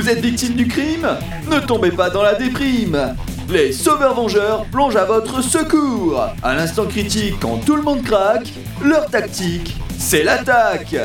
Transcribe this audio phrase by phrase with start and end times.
[0.00, 1.06] Vous êtes victime du crime
[1.50, 3.14] Ne tombez pas dans la déprime.
[3.50, 6.24] Les sauveurs vengeurs plongent à votre secours.
[6.42, 8.48] À l'instant critique, quand tout le monde craque,
[8.82, 10.96] leur tactique, c'est l'attaque.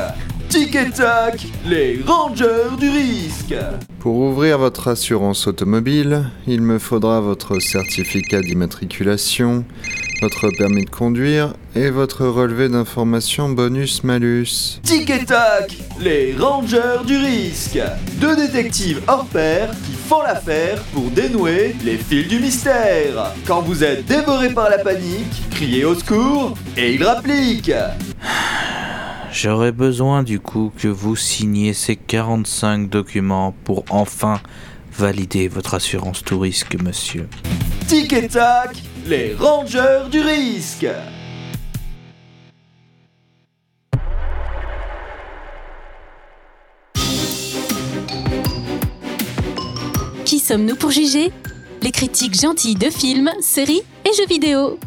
[0.48, 3.56] Tic et tac, les rangers du risque.
[4.00, 9.66] Pour ouvrir votre assurance automobile, il me faudra votre certificat d'immatriculation,
[10.26, 14.80] votre permis de conduire et votre relevé d'information bonus-malus.
[14.82, 17.80] Tic et tac, les rangers du risque
[18.20, 23.84] Deux détectives hors pair qui font l'affaire pour dénouer les fils du mystère Quand vous
[23.84, 27.72] êtes dévoré par la panique, criez au secours et ils rappliquent
[29.32, 34.42] J'aurais besoin du coup que vous signiez ces 45 documents pour enfin
[34.98, 37.28] valider votre assurance tout risque, monsieur.
[37.88, 40.88] Tic et tac, les rangers du risque
[50.26, 51.32] Qui sommes-nous pour juger?
[51.84, 54.80] Les critiques gentilles de films, séries et jeux vidéo.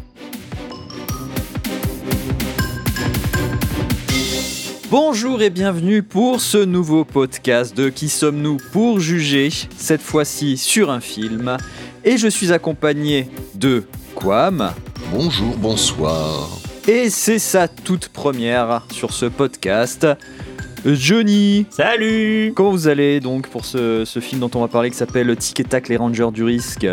[4.91, 10.89] Bonjour et bienvenue pour ce nouveau podcast de Qui sommes-nous pour juger, cette fois-ci sur
[10.89, 11.55] un film.
[12.03, 13.85] Et je suis accompagné de
[14.19, 14.73] Quam,
[15.13, 16.49] Bonjour, bonsoir.
[16.87, 20.05] et c'est sa toute première sur ce podcast.
[20.85, 24.97] Johnny Salut Comment vous allez donc pour ce, ce film dont on va parler qui
[24.97, 26.87] s'appelle Tic et Tac les Rangers du risque?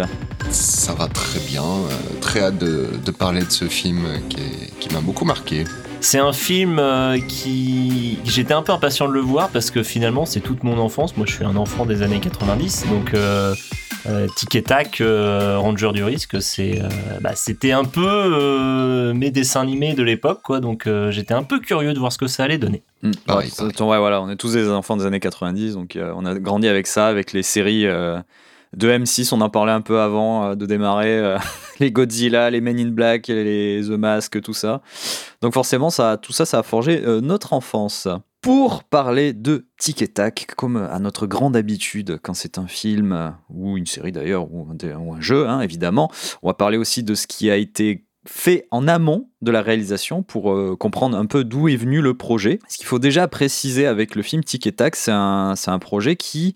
[0.50, 1.62] Ça va très bien.
[1.64, 5.64] euh, très hâte de, de parler de ce film qui m'a beaucoup marqué.
[6.08, 8.20] C'est un film euh, qui...
[8.24, 11.16] J'étais un peu impatient de le voir parce que finalement c'est toute mon enfance.
[11.16, 13.56] Moi je suis un enfant des années 90, donc euh,
[14.08, 16.86] euh, Tic et Tac, euh, Ranger du risque, c'est, euh,
[17.20, 20.60] bah, c'était un peu euh, mes dessins animés de l'époque, quoi.
[20.60, 22.84] Donc euh, j'étais un peu curieux de voir ce que ça allait donner.
[23.26, 26.12] Pareil, Ouais, ça- ouais, voilà, on est tous des enfants des années 90, donc euh,
[26.14, 28.16] on a grandi avec ça, avec les séries euh,
[28.76, 31.36] de M6, on en parlait un peu avant euh, de démarrer, euh,
[31.78, 34.82] les Godzilla, les Men in Black, les The Mask, tout ça.
[35.42, 38.08] Donc forcément, ça, tout ça, ça a forgé euh, notre enfance.
[38.42, 43.12] Pour parler de Tic et Tac, comme à notre grande habitude quand c'est un film,
[43.12, 46.10] euh, ou une série d'ailleurs, ou, un- jeu, hein, évidemment,
[46.42, 50.22] on va parler aussi de ce qui a été fait en amont de la réalisation
[50.22, 52.58] pour euh, comprendre un peu d'où est venu le projet.
[52.68, 56.16] Ce qu'il faut déjà préciser avec le film Tic et Tac, c'est un, un projet
[56.16, 56.54] qui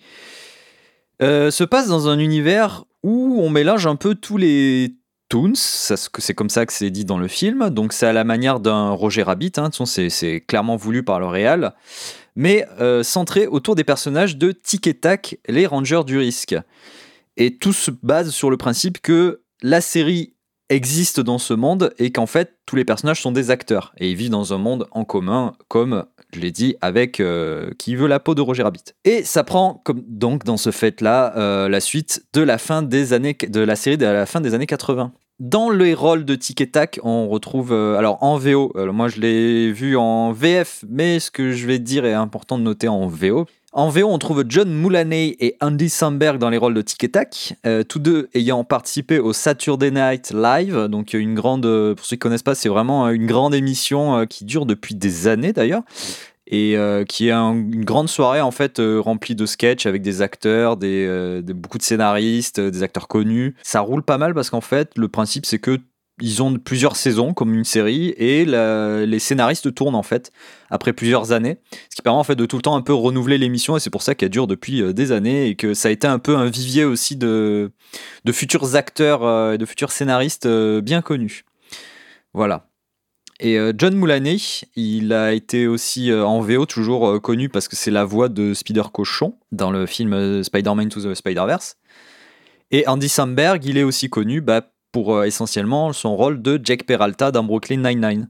[1.20, 4.94] se passe dans un univers où on mélange un peu tous les
[5.30, 8.60] toons, c'est comme ça que c'est dit dans le film, donc c'est à la manière
[8.60, 11.72] d'un Roger Rabbit, hein, c'est clairement voulu par le réal,
[12.36, 16.56] mais euh, centré autour des personnages de Tic et Tac, les Rangers du risque.
[17.36, 20.34] Et tout se base sur le principe que la série
[20.68, 23.92] existe dans ce monde et qu'en fait tous les personnages sont des acteurs.
[23.98, 27.96] Et ils vivent dans un monde en commun comme je l'ai dit avec euh, qui
[27.96, 31.68] veut la peau de Roger Rabbit et ça prend comme donc dans ce fait là
[31.68, 34.66] la suite de la fin des années de la série de la fin des années
[34.66, 38.74] 80 dans les rôles de Tic et Tac, on retrouve euh, alors en VO.
[38.92, 42.62] moi, je l'ai vu en VF, mais ce que je vais dire est important de
[42.62, 43.46] noter en VO.
[43.72, 47.08] En VO, on trouve John Mulaney et Andy Samberg dans les rôles de Tic et
[47.08, 50.86] Tac, euh, tous deux ayant participé au Saturday Night Live.
[50.88, 54.18] Donc une grande, euh, pour ceux qui connaissent pas, c'est vraiment euh, une grande émission
[54.18, 55.82] euh, qui dure depuis des années d'ailleurs
[56.48, 60.02] et euh, qui est un- une grande soirée en fait euh, remplie de sketchs avec
[60.02, 63.54] des acteurs, des, euh, beaucoup de scénaristes, euh, des acteurs connus.
[63.62, 65.78] Ça roule pas mal parce qu'en fait le principe c'est que
[66.20, 70.32] ils ont plusieurs saisons comme une série et les scénaristes tournent en fait
[70.70, 71.58] après plusieurs années,
[71.90, 73.90] ce qui permet en fait de tout le temps un peu renouveler l'émission et c'est
[73.90, 76.36] pour ça qu'elle dure depuis euh, des années et que ça a été un peu
[76.36, 77.72] un vivier aussi de,
[78.30, 81.44] futurs acteurs euh, et de futurs scénaristes euh, bien connus.
[82.32, 82.66] Voilà.
[83.42, 84.36] Et John Mulaney,
[84.76, 88.82] il a été aussi en VO toujours connu parce que c'est la voix de Spider
[88.92, 91.78] Cochon dans le film Spider-Man to the Spider-Verse.
[92.70, 96.84] Et Andy Samberg, il est aussi connu bah, pour euh, essentiellement son rôle de Jack
[96.84, 98.28] Peralta dans Brooklyn Nine-Nine.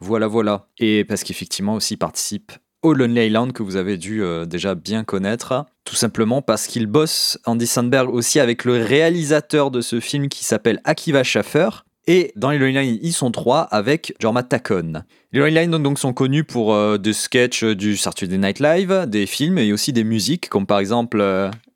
[0.00, 0.66] Voilà, voilà.
[0.78, 2.52] Et parce qu'effectivement aussi il participe
[2.84, 5.64] au Lonely Island que vous avez dû euh, déjà bien connaître.
[5.84, 10.44] Tout simplement parce qu'il bosse, Andy Samberg, aussi avec le réalisateur de ce film qui
[10.44, 11.68] s'appelle Akiva Schaffer.
[12.06, 15.02] Et dans les Lonely Island, ils sont trois avec Jorma Tacon.
[15.32, 19.24] Les Lonely Island donc sont connus pour euh, des sketchs du Saturday Night Live, des
[19.24, 21.24] films et aussi des musiques, comme par exemple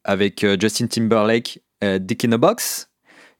[0.04, 1.60] avec Justin Timberlake,
[2.00, 2.87] Dick in a Box.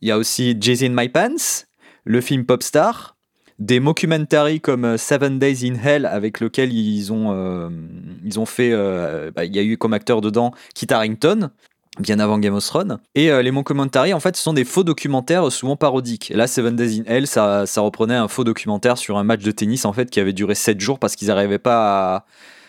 [0.01, 1.65] Il y a aussi Jay in My Pants,
[2.05, 3.17] le film Popstar,
[3.59, 7.69] des mockumentaries comme euh, Seven Days in Hell avec lequel ils ont, euh,
[8.25, 11.51] ils ont fait, euh, bah, il y a eu comme acteur dedans Kit Harington,
[11.99, 12.99] bien avant Game of Thrones.
[13.17, 16.31] Et euh, les mockumentaries, en fait, ce sont des faux documentaires souvent parodiques.
[16.31, 19.43] Et là, Seven Days in Hell, ça, ça reprenait un faux documentaire sur un match
[19.43, 22.27] de tennis, en fait, qui avait duré 7 jours parce qu'ils n'arrivaient pas à,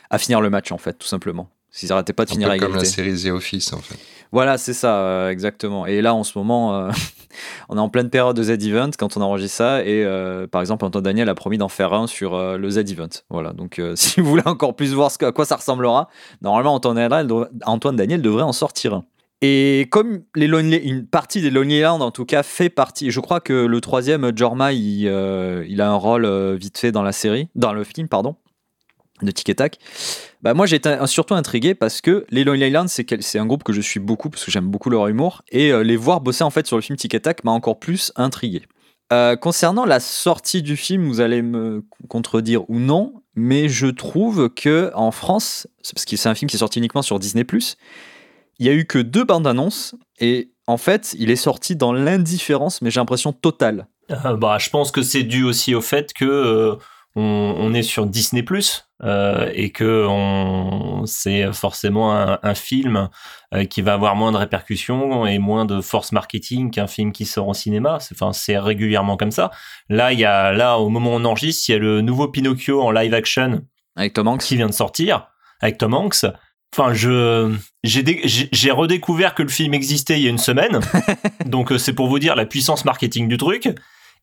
[0.10, 1.50] à finir le match, en fait, tout simplement.
[1.84, 3.96] Ils arrêtaient pas de Un finir peu à comme la série The Office, en fait.
[4.32, 5.86] Voilà, c'est ça, euh, exactement.
[5.88, 6.92] Et là, en ce moment, euh,
[7.70, 9.84] on est en pleine période de Z-Event quand on enregistre ça.
[9.84, 13.10] Et euh, par exemple, Antoine Daniel a promis d'en faire un sur le Z-Event.
[13.30, 16.10] Voilà, donc si vous voulez encore plus voir ce à quoi ça ressemblera,
[16.42, 19.06] normalement, Antoine Daniel, devrait- Antoine Daniel devrait en sortir un.
[19.42, 23.10] Et comme les Lonely, une partie des Lonely Island, en tout cas, fait partie.
[23.10, 27.14] Je crois que le troisième, Jorma, il, il a un rôle vite fait dans la
[27.14, 28.36] série, dans le film, pardon,
[29.22, 29.78] de Tic et Tac.
[30.42, 33.82] Bah moi j'étais surtout intrigué parce que les Lonely Island c'est un groupe que je
[33.82, 36.66] suis beaucoup parce que j'aime beaucoup leur humour et euh, les voir bosser en fait
[36.66, 38.64] sur le film Tic Tac m'a encore plus intrigué.
[39.12, 44.50] Euh, concernant la sortie du film, vous allez me contredire ou non, mais je trouve
[44.50, 47.44] que en France, parce que c'est un film qui est sorti uniquement sur Disney+,
[48.60, 51.92] il y a eu que deux bandes annonces et en fait il est sorti dans
[51.92, 53.88] l'indifférence mais j'ai l'impression totale.
[54.12, 56.76] Euh, bah, je pense que c'est dû aussi au fait que euh,
[57.16, 58.44] on est sur Disney
[59.04, 63.10] euh, et que on, c'est forcément un, un film
[63.54, 67.26] euh, qui va avoir moins de répercussions et moins de force marketing qu'un film qui
[67.26, 68.00] sort au cinéma.
[68.02, 69.52] C'est, enfin, c'est régulièrement comme ça.
[69.90, 72.28] Là, il y a là au moment où on enregistre, il y a le nouveau
[72.28, 73.62] Pinocchio en live action
[73.96, 75.28] Avec Tom Hanks qui vient de sortir
[75.62, 76.26] avec Tom Hanks.
[76.76, 77.54] Enfin, je
[77.84, 80.80] j'ai dé- j'ai j'ai redécouvert que le film existait il y a une semaine,
[81.48, 83.70] donc euh, c'est pour vous dire la puissance marketing du truc.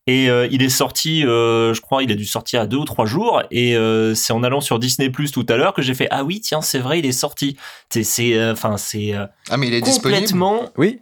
[0.07, 2.85] Et euh, il est sorti, euh, je crois, il a dû sortir à deux ou
[2.85, 3.43] trois jours.
[3.51, 6.23] Et euh, c'est en allant sur Disney Plus tout à l'heure que j'ai fait ah
[6.23, 7.57] oui tiens c'est vrai il est sorti.
[7.89, 11.01] C'est c'est euh, enfin c'est euh, Ah, mais il est disponible complètement Oui.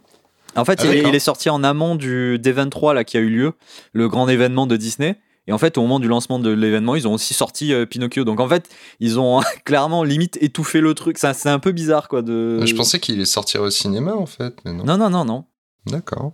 [0.56, 1.10] En fait, Ah, il, est, d'accord.
[1.10, 3.52] il est sorti en amont du D23 là, qui a eu lieu,
[3.92, 5.16] le grand événement de Disney.
[5.48, 8.24] Et en fait, au moment du lancement de l'événement, ils ont aussi sorti euh, Pinocchio.
[8.24, 8.68] Donc en fait,
[8.98, 11.18] ils ont clairement limite étouffé le truc.
[11.18, 12.22] C'est un peu bizarre quoi.
[12.22, 12.64] De...
[12.66, 14.84] Je pensais qu'il est sorti au cinéma, en fait, mais non.
[14.84, 15.44] Non, non, non, non.
[15.86, 16.32] D'accord.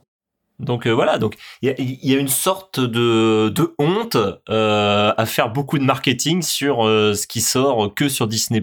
[0.61, 4.17] Donc euh, voilà, donc il y a, il y a une sorte de, de honte
[4.49, 8.63] euh, à faire beaucoup de marketing sur euh, ce qui sort que sur Disney+.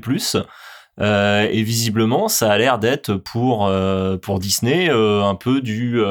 [1.01, 3.71] Et visiblement, ça a l'air d'être pour
[4.21, 6.01] pour Disney un peu du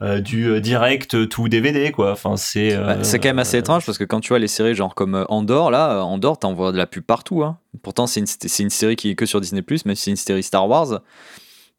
[0.00, 2.12] du direct to DVD quoi.
[2.12, 4.74] Enfin c'est Bah, c'est quand même assez étrange parce que quand tu vois les séries
[4.74, 7.42] genre comme Andorre, là, Andorre, t'en vois de la pub partout.
[7.42, 7.58] Hein.
[7.82, 10.16] Pourtant, c'est une, c'est une série qui est que sur Disney, même si c'est une
[10.16, 11.00] série Star Wars.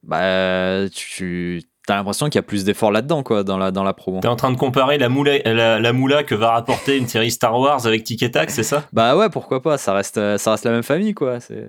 [0.04, 3.94] Bah, tu as l'impression qu'il y a plus d'efforts là-dedans, quoi, dans la, dans la
[3.94, 4.20] promo.
[4.22, 7.32] T'es en train de comparer la moula, la, la moula que va rapporter une série
[7.32, 8.86] Star Wars avec Tic et Tac, c'est ça?
[8.94, 11.40] Bah ouais, pourquoi pas, ça reste, ça reste la même famille, quoi.
[11.40, 11.68] C'est...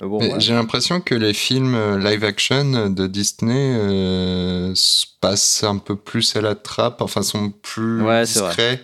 [0.00, 0.34] Bon, ouais.
[0.38, 5.96] J'ai l'impression que les films euh, live action de Disney euh, se passent un peu
[5.96, 8.48] plus à la trappe, enfin sont plus Ouais, c'est vrai.
[8.48, 8.80] discrets.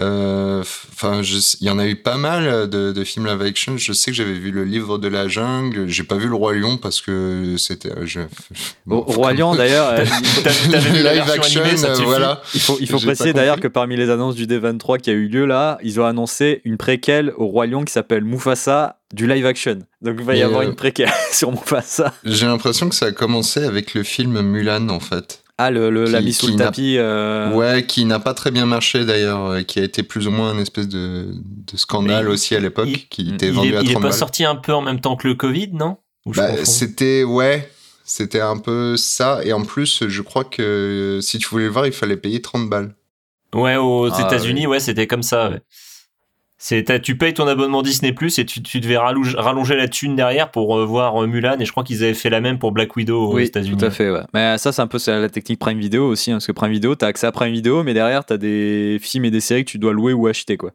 [0.00, 0.62] Euh,
[0.98, 3.76] Enfin, il y en a eu pas mal de, de films live action.
[3.76, 5.88] Je sais que j'avais vu le livre de la jungle.
[5.88, 7.90] J'ai pas vu le roi lion parce que c'était.
[7.90, 8.20] euh, Je...
[8.90, 10.04] Au Roi Lion, d'ailleurs, euh,
[11.02, 12.40] la live action, animée, ça te euh, suffit voilà.
[12.54, 15.44] il faut, il préciser d'ailleurs que parmi les annonces du D23 qui a eu lieu
[15.44, 19.80] là, ils ont annoncé une préquelle au Roi Lion qui s'appelle Mufasa du live action.
[20.00, 22.14] Donc il va y avoir euh, une préquelle sur Mufasa.
[22.24, 25.42] J'ai l'impression que ça a commencé avec le film Mulan en fait.
[25.58, 26.96] Ah, le, le- la mise sous le tapis.
[26.98, 30.50] euh, Ouais, qui n'a pas très bien marché d'ailleurs, qui a été plus ou moins
[30.50, 33.80] un espèce de, de scandale aussi à l'époque, il- qui était il vendu est, à
[33.82, 35.96] il est 30 pas sorti un peu en même temps que le Covid, non?
[36.26, 37.70] Bah, c'était ouais,
[38.04, 41.86] c'était un peu ça et en plus, je crois que si tu voulais le voir,
[41.86, 42.94] il fallait payer 30 balles.
[43.54, 45.48] Ouais, aux Ah, États-Unis, ouais, c'était comme ça.
[45.50, 45.60] ouais.
[46.58, 50.16] C'est, tu payes ton abonnement Disney Plus et tu, tu devais rallonge- rallonger la thune
[50.16, 51.58] derrière pour euh, voir euh, Mulan.
[51.60, 53.76] Et je crois qu'ils avaient fait la même pour Black Widow aux Oui, États-Unis.
[53.76, 54.10] tout à fait.
[54.10, 54.22] Ouais.
[54.32, 56.94] Mais ça, c'est un peu la technique Prime Video aussi, hein, parce que Prime Video,
[56.94, 59.78] t'as accès à Prime Video, mais derrière, t'as des films et des séries que tu
[59.78, 60.70] dois louer ou acheter, quoi.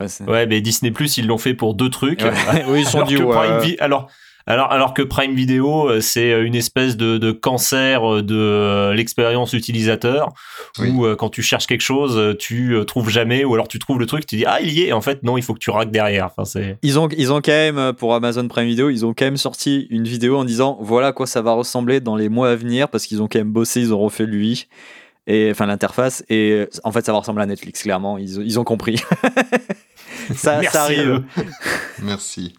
[0.00, 2.22] Enfin, Ouais, mais Disney Plus, ils l'ont fait pour deux trucs.
[2.22, 2.30] Ouais.
[2.68, 3.58] oui, ils sont alors, que ouais.
[3.60, 4.08] Prime alors,
[4.48, 8.94] alors, alors que Prime Video, euh, c'est une espèce de, de cancer euh, de euh,
[8.94, 10.30] l'expérience utilisateur,
[10.78, 10.90] Oui.
[10.90, 13.78] où euh, quand tu cherches quelque chose, euh, tu euh, trouves jamais, ou alors tu
[13.78, 15.54] trouves le truc, tu dis ah il y est, et en fait non, il faut
[15.54, 16.26] que tu raques derrière.
[16.26, 19.14] Enfin c'est Ils ont, ils ont quand même, euh, pour Amazon Prime Video, ils ont
[19.16, 22.28] quand même sorti une vidéo en disant voilà à quoi ça va ressembler dans les
[22.28, 24.66] mois à venir, parce qu'ils ont quand même bossé, ils ont refait lui,
[25.26, 28.58] et, enfin l'interface, et euh, en fait ça va ressembler à Netflix, clairement, ils, ils
[28.58, 28.96] ont compris.
[30.34, 31.22] ça, Merci ça arrive.
[32.02, 32.54] Merci.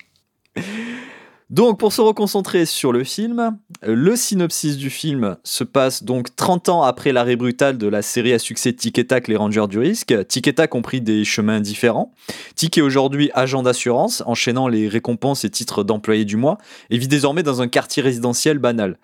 [1.50, 6.70] Donc, pour se reconcentrer sur le film, le synopsis du film se passe donc 30
[6.70, 9.80] ans après l'arrêt brutal de la série à succès Tic et Tac, les Rangers du
[9.80, 10.16] risque.
[10.28, 12.14] Tic et Tac ont pris des chemins différents.
[12.54, 16.60] Tic est aujourd'hui agent d'assurance, enchaînant les récompenses et titres d'employé du mois,
[16.92, 19.00] et vit désormais dans un quartier résidentiel banal.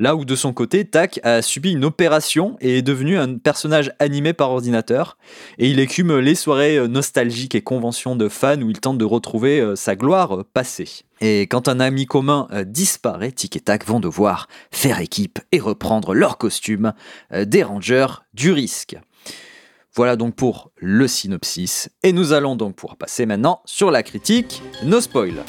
[0.00, 3.92] Là où de son côté, Tac a subi une opération et est devenu un personnage
[4.00, 5.16] animé par ordinateur.
[5.58, 9.04] Et il écume les soirées euh, nostalgiques et conventions de fans où il tente de
[9.04, 11.04] retrouver euh, sa gloire euh, passée.
[11.20, 16.12] Et quand un ami commun disparaît, Tic et Tac vont devoir faire équipe et reprendre
[16.12, 16.92] leur costume
[17.32, 18.96] des rangers du risque.
[19.94, 21.88] Voilà donc pour le synopsis.
[22.02, 25.44] Et nous allons donc pouvoir passer maintenant sur la critique, no spoil.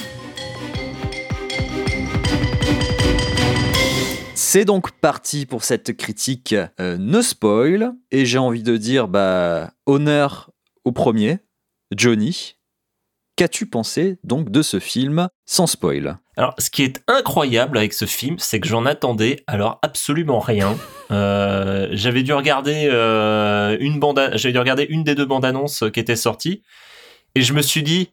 [4.56, 7.92] C'est donc parti pour cette critique euh, no spoil.
[8.12, 10.50] Et j'ai envie de dire, bah, honneur
[10.86, 11.40] au premier,
[11.94, 12.56] Johnny.
[13.36, 16.20] Qu'as-tu pensé donc de ce film sans spoil?
[16.38, 20.78] Alors, ce qui est incroyable avec ce film, c'est que j'en attendais alors absolument rien.
[21.12, 25.84] Euh, j'avais dû regarder euh, une bande, j'avais dû regarder une des deux bandes annonces
[25.94, 26.64] qui étaient sorties,
[27.36, 28.10] et je me suis dit,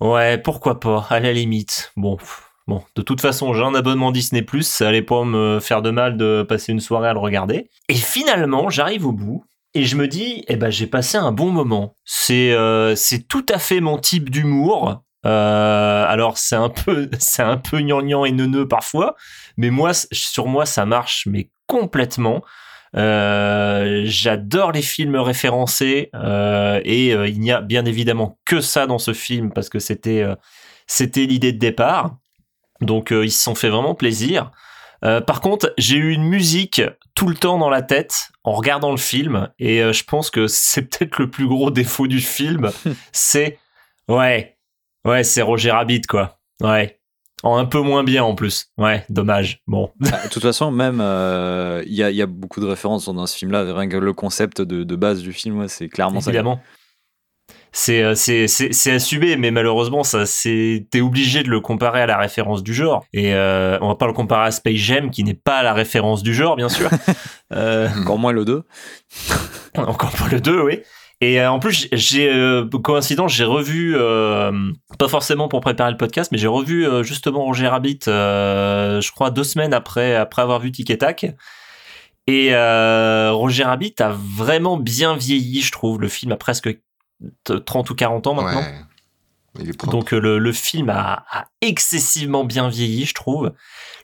[0.00, 1.92] ouais, pourquoi pas, à la limite.
[1.96, 2.18] Bon,
[2.66, 6.16] bon, de toute façon, j'ai un abonnement Disney+, ça allait pas me faire de mal
[6.16, 7.68] de passer une soirée à le regarder.
[7.88, 9.44] Et finalement, j'arrive au bout,
[9.76, 11.94] et je me dis, eh ben, j'ai passé un bon moment.
[12.06, 15.02] C'est euh, c'est tout à fait mon type d'humour.
[15.26, 19.16] Euh, alors c'est un peu c'est un peu gnangnan et neuneux parfois,
[19.58, 22.42] mais moi sur moi ça marche mais complètement.
[22.96, 26.10] Euh, J'adore les films référencés
[26.84, 30.24] et il n'y a bien évidemment que ça dans ce film parce que c'était
[30.86, 32.16] c'était l'idée de départ.
[32.80, 34.50] Donc ils se sont fait vraiment plaisir.
[35.00, 36.82] par contre, j'ai eu une musique
[37.14, 40.82] tout le temps dans la tête en regardant le film et je pense que c'est
[40.82, 42.70] peut-être le plus gros défaut du film,
[43.12, 43.58] c'est
[44.08, 44.56] ouais
[45.04, 46.38] ouais c'est Roger Rabbit quoi.
[46.62, 46.98] Ouais
[47.42, 48.70] en un peu moins bien en plus.
[48.78, 49.62] Ouais, dommage.
[49.66, 49.90] Bon.
[50.00, 53.26] Bah, de toute façon, même, il euh, y, a, y, a, beaucoup de références dans
[53.26, 53.74] ce film-là.
[53.74, 56.56] Rien que le concept de, de base du film, ouais, c'est clairement Évidemment.
[56.56, 56.62] ça.
[57.72, 62.62] C'est, c'est, assumé, mais malheureusement, ça, c'est, t'es obligé de le comparer à la référence
[62.62, 63.04] du genre.
[63.12, 66.22] Et euh, on va pas le comparer à Space Jam, qui n'est pas la référence
[66.22, 66.88] du genre, bien sûr.
[67.52, 68.64] euh, Encore moins le 2.
[69.76, 70.80] Encore pas le 2, oui.
[71.22, 74.52] Et euh, en plus, j'ai euh, coïncidence, j'ai revu, euh,
[74.98, 79.10] pas forcément pour préparer le podcast, mais j'ai revu euh, justement Roger Rabbit, euh, je
[79.12, 81.26] crois deux semaines après après avoir vu Tic et Tac.
[82.28, 86.00] Et Roger Rabbit a vraiment bien vieilli, je trouve.
[86.00, 86.76] Le film a presque
[87.44, 88.60] 30 ou 40 ans maintenant.
[88.60, 89.72] Ouais.
[89.86, 93.52] Donc le, le film a, a, excessivement bien vieilli, je trouve.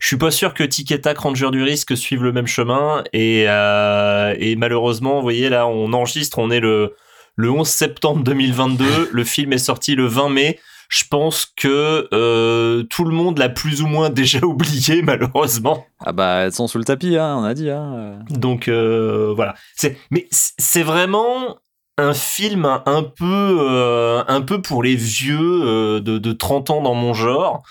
[0.01, 3.05] Je suis pas sûr que Tic et Tac, Ranger du risque suivent le même chemin
[3.13, 6.95] et, euh, et malheureusement, vous voyez là, on enregistre, on est le
[7.37, 9.09] le 11 septembre 2022.
[9.13, 10.59] le film est sorti le 20 mai.
[10.89, 15.87] Je pense que euh, tout le monde l'a plus ou moins déjà oublié, malheureusement.
[16.05, 17.71] Ah bah, elles sont sous le tapis, hein, on a dit.
[17.71, 18.19] Hein.
[18.29, 19.55] Donc euh, voilà.
[19.75, 21.59] C'est, mais c'est vraiment
[21.99, 26.83] un film un peu, euh, un peu pour les vieux euh, de, de 30 ans
[26.83, 27.63] dans mon genre.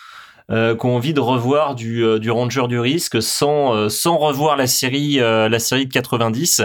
[0.49, 4.67] Euh, qui ont envie de revoir du, du Ranger du risque sans, sans revoir la
[4.67, 6.63] série, la série de 90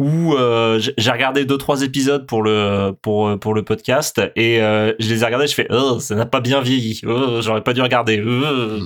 [0.00, 4.94] où euh, j'ai regardé deux trois épisodes pour le pour pour le podcast et euh,
[4.98, 7.74] je les ai regardés je fais oh, ça n'a pas bien vieilli oh, j'aurais pas
[7.74, 8.78] dû regarder oh.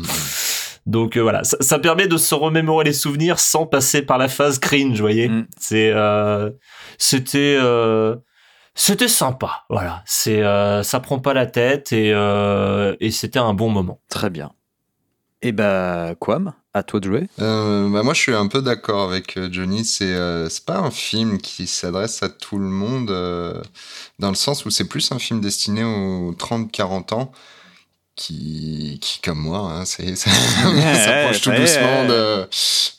[0.87, 4.27] donc euh, voilà ça, ça, permet de se remémorer les souvenirs sans passer par la
[4.27, 5.47] phase cringe vous voyez mm.
[5.57, 6.51] c'est euh,
[6.99, 8.17] c'était euh,
[8.75, 10.03] c'était sympa voilà.
[10.07, 10.43] C'est
[10.83, 12.11] ça prend pas la tête et
[13.01, 14.01] et c'était un bon moment.
[14.09, 14.53] Très bien.
[15.43, 17.29] Et bah Quam à toi de jouer.
[17.41, 19.85] Euh, bah Moi, je suis un peu d'accord avec Johnny.
[19.85, 23.63] C'est euh, pas un film qui s'adresse à tout le monde, euh,
[24.19, 27.33] dans le sens où c'est plus un film destiné aux 30-40 ans
[28.17, 30.31] qui, qui comme moi, hein, c'est, ça,
[31.05, 32.49] s'approche tout doucement de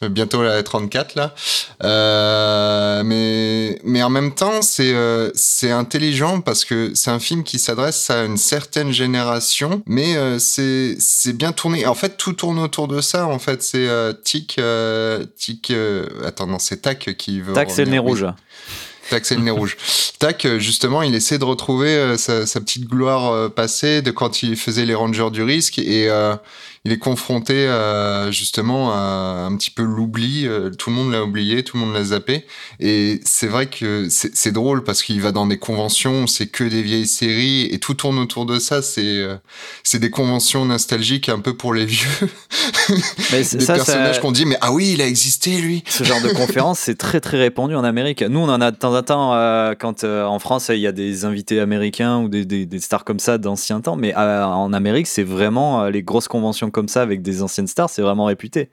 [0.07, 1.34] bientôt la 34 là.
[1.84, 7.43] Euh, mais mais en même temps, c'est euh, c'est intelligent parce que c'est un film
[7.43, 11.86] qui s'adresse à une certaine génération, mais euh, c'est c'est bien tourné.
[11.86, 13.27] En fait, tout tourne autour de ça.
[13.27, 14.60] En fait, c'est euh, Tic
[15.38, 15.74] Tic.
[16.25, 17.53] attends, non, c'est Tac qui veut.
[17.53, 18.25] Tac, c'est le nez rouge.
[19.10, 19.78] Tac, c'est le nez rouge.
[20.20, 24.44] Tac, justement, il essaie de retrouver euh, sa, sa, petite gloire euh, passée de quand
[24.44, 26.36] il faisait les Rangers du risque et euh,
[26.86, 30.48] il est confronté euh, justement à un petit peu l'oubli.
[30.77, 32.46] tout le monde l'a oublié, tout le monde l'a zappé.
[32.80, 36.82] Et c'est vrai que c'est drôle parce qu'il va dans des conventions, c'est que des
[36.82, 38.82] vieilles séries et tout tourne autour de ça.
[38.82, 39.25] C'est
[39.84, 42.08] c'est des conventions nostalgiques un peu pour les vieux.
[43.32, 44.22] Mais des ça, personnages ça...
[44.22, 45.84] qu'on dit mais ah oui, il a existé lui.
[45.88, 48.22] Ce genre de conférence, c'est très très répandu en Amérique.
[48.22, 50.88] Nous, on en a de temps en temps euh, quand euh, en France il y
[50.88, 54.46] a des invités américains ou des, des, des stars comme ça d'anciens temps, mais euh,
[54.46, 58.25] en Amérique c'est vraiment les grosses conventions comme ça avec des anciennes stars, c'est vraiment
[58.25, 58.70] réputé.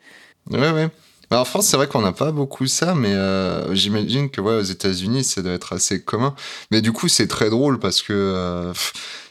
[0.51, 0.91] Ouais ouais.
[1.31, 4.55] Bah en France, c'est vrai qu'on n'a pas beaucoup ça, mais euh, j'imagine que ouais,
[4.55, 6.35] aux États-Unis, ça doit être assez commun.
[6.73, 8.73] Mais du coup, c'est très drôle parce que euh,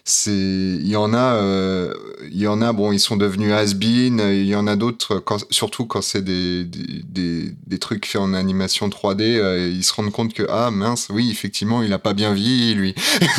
[0.03, 1.93] c'est, il y en a, euh,
[2.31, 2.73] il y en a.
[2.73, 4.19] Bon, ils sont devenus has-been.
[4.19, 8.21] Il y en a d'autres, quand, surtout quand c'est des, des, des, des, trucs faits
[8.21, 11.99] en animation 3D, euh, ils se rendent compte que ah mince, oui, effectivement, il a
[11.99, 12.95] pas bien vieilli lui.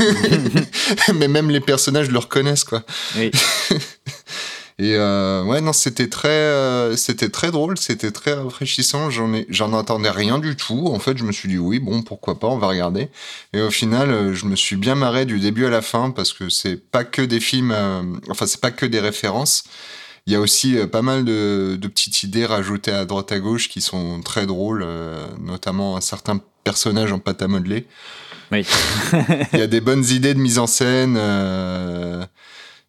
[1.14, 2.84] mais même les personnages le reconnaissent quoi.
[3.16, 3.32] Oui.
[4.78, 9.10] Et euh, ouais, non, c'était très, euh, c'était très drôle, c'était très rafraîchissant.
[9.10, 10.88] J'en ai, j'en entendais rien du tout.
[10.88, 13.08] En fait, je me suis dit oui, bon, pourquoi pas, on va regarder.
[13.52, 16.32] Et au final, euh, je me suis bien marré du début à la fin parce
[16.32, 19.64] que c'est pas que des films, euh, enfin, c'est pas que des références.
[20.26, 23.40] Il y a aussi euh, pas mal de, de petites idées rajoutées à droite à
[23.40, 27.86] gauche qui sont très drôles, euh, notamment un certain personnage en pâte à modeler.
[28.52, 28.64] Oui.
[29.52, 31.16] Il y a des bonnes idées de mise en scène.
[31.18, 32.24] euh,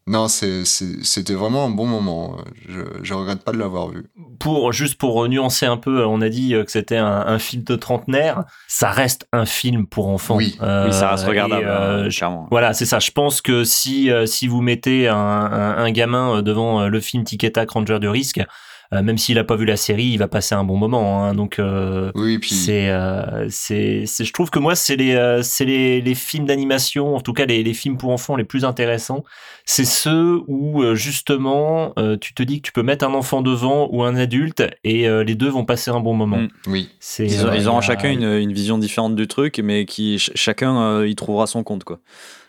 [0.05, 2.37] Non, c'était vraiment un bon moment.
[2.67, 4.05] Je, je regrette pas de l'avoir vu.
[4.39, 7.75] Pour, juste pour nuancer un peu, on a dit que c'était un, un film de
[7.77, 8.43] trentenaire.
[8.67, 10.35] Ça reste un film pour enfants.
[10.35, 10.57] Oui.
[10.61, 12.47] Euh, oui, ça reste regardable, euh, euh, clairement.
[12.51, 12.99] Voilà, c'est ça.
[12.99, 16.99] Je pense que si euh, si vous mettez un, un, un gamin euh, devant le
[16.99, 18.43] film Tic et Tac Ranger de risque, euh,
[18.91, 21.23] même s'il a pas vu la série, il va passer un bon moment.
[21.23, 21.33] hein.
[21.33, 25.41] donc euh, Oui, puis c'est euh, c'est c'est- je trouve que moi c'est les euh,
[25.41, 28.65] c'est les, les films d'animation, en tout cas les, les films pour enfants les plus
[28.65, 29.23] intéressants.
[29.65, 33.41] C'est ceux où euh, justement euh, tu te dis que tu peux mettre un enfant
[33.41, 36.37] devant ou un adulte et euh, les deux vont passer un bon moment.
[36.37, 36.47] Mm.
[36.67, 36.89] oui.
[37.19, 40.19] Ils, ont- euh, ils auront a- chacun une, une vision différente du truc, mais qui
[40.19, 41.99] ch- chacun euh, y trouvera son compte, quoi.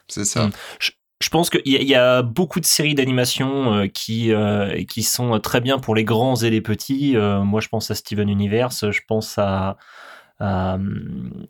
[0.09, 0.47] C'est ça.
[0.47, 0.51] Mm.
[0.81, 0.91] Je
[1.31, 5.03] pense qu'il y, a- il y a beaucoup de séries d'animation euh, qui, euh, qui
[5.03, 7.17] sont très bien pour les grands et les petits.
[7.17, 9.77] Euh, moi, je pense à Steven Universe, je pense à,
[10.41, 10.77] à,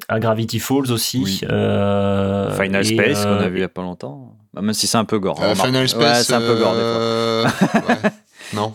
[0.09, 1.23] à Gravity Falls aussi.
[1.25, 1.40] Oui.
[1.50, 4.37] Euh, Final et, Space, euh, qu'on a vu il y a pas longtemps.
[4.52, 5.40] Bah, même si c'est un peu gore.
[5.42, 5.66] Euh, remarque.
[5.66, 6.26] Final Ouais, Space.
[6.26, 7.00] c'est un peu gore, des fois.
[7.00, 8.11] euh, ouais.
[8.54, 8.75] Non.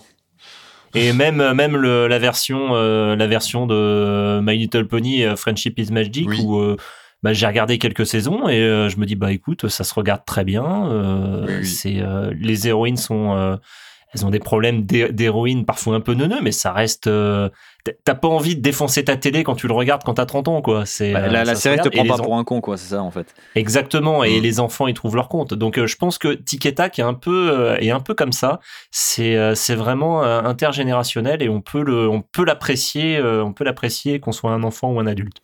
[0.96, 5.78] Et même, même le- la, version, euh, la version de My Little Pony, euh, Friendship
[5.78, 6.42] is Magic, Oui.
[6.44, 6.78] où euh,
[7.24, 10.24] bah, j'ai regardé quelques saisons et euh, je me dis, bah écoute, ça se regarde
[10.26, 10.90] très bien.
[10.92, 11.66] euh, Oui, oui.
[11.66, 13.58] c'est, euh, les héroïnes sont.
[14.12, 17.06] elles ont des problèmes d'hé- d'héroïne parfois un peu neuneux, mais ça reste.
[17.06, 17.48] euh,
[18.04, 20.64] t'as- pas envie de défoncer ta télé quand tu le regardes quand t'as 30 ans,
[20.64, 20.86] quoi.
[20.88, 23.04] C'est, Bah, la, la série te prend pas en- pour un con, quoi, c'est ça,
[23.04, 23.36] en fait.
[23.54, 24.44] Exactement, et Mm.
[24.44, 25.54] les enfants ils trouvent leur compte.
[25.54, 28.32] Donc euh, je pense que et Tac est un peu euh, est un peu comme
[28.32, 28.60] ça.
[28.90, 34.32] C'est c'est vraiment intergénérationnel et on peut le on peut l'apprécier on peut l'apprécier qu'on
[34.32, 35.38] soit un enfant ou un adulte.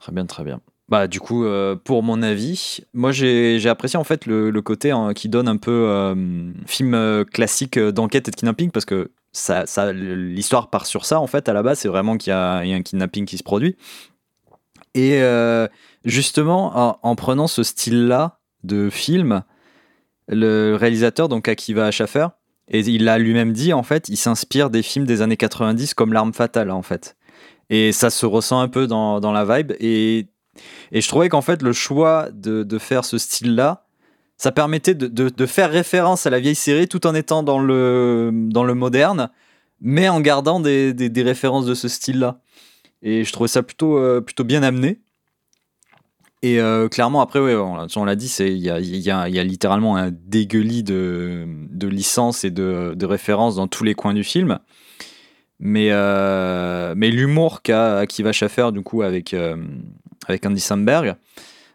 [0.00, 0.60] Très bien, très bien.
[0.88, 5.14] Bah, du coup, euh, pour mon avis, moi j'ai apprécié en fait le, côté hein,
[5.14, 9.10] qui donne un peu euh, film euh, classique euh, d'enquête et de kidnapping parce que
[9.32, 12.36] ça, ça, l'histoire part sur ça en fait à la base, c'est vraiment qu'il y,
[12.36, 13.76] y a un kidnapping qui se produit.
[14.94, 15.22] Et
[16.04, 19.42] justement, en, en prenant ce style-là de film,
[20.28, 22.26] le réalisateur, donc Akiva Schaffer,
[22.68, 26.12] et il l'a lui-même dit, en fait, il s'inspire des films des années 90 comme
[26.12, 27.16] L'arme fatale, en fait.
[27.70, 29.72] Et ça se ressent un peu dans, dans la vibe.
[29.80, 30.26] Et,
[30.90, 33.86] et je trouvais qu'en fait, le choix de, faire ce style-là,
[34.36, 38.30] ça permettait de, faire référence à la vieille série tout en étant dans le,
[38.74, 39.30] moderne,
[39.80, 42.40] mais en gardant des, références de ce style-là.
[43.02, 45.00] Et je trouvais ça plutôt, euh, bien amené.
[46.44, 51.46] Et euh, clairement, après, ouais, on, l'a dit, il y a, littéralement un dégueulis de,
[51.80, 54.58] licences et de, de références dans tous les coins du film.
[55.64, 59.56] Mais, euh, mais l'humour qu'a Akiva Schaffer, du coup, avec, euh,
[60.28, 61.16] avec Andy Samberg,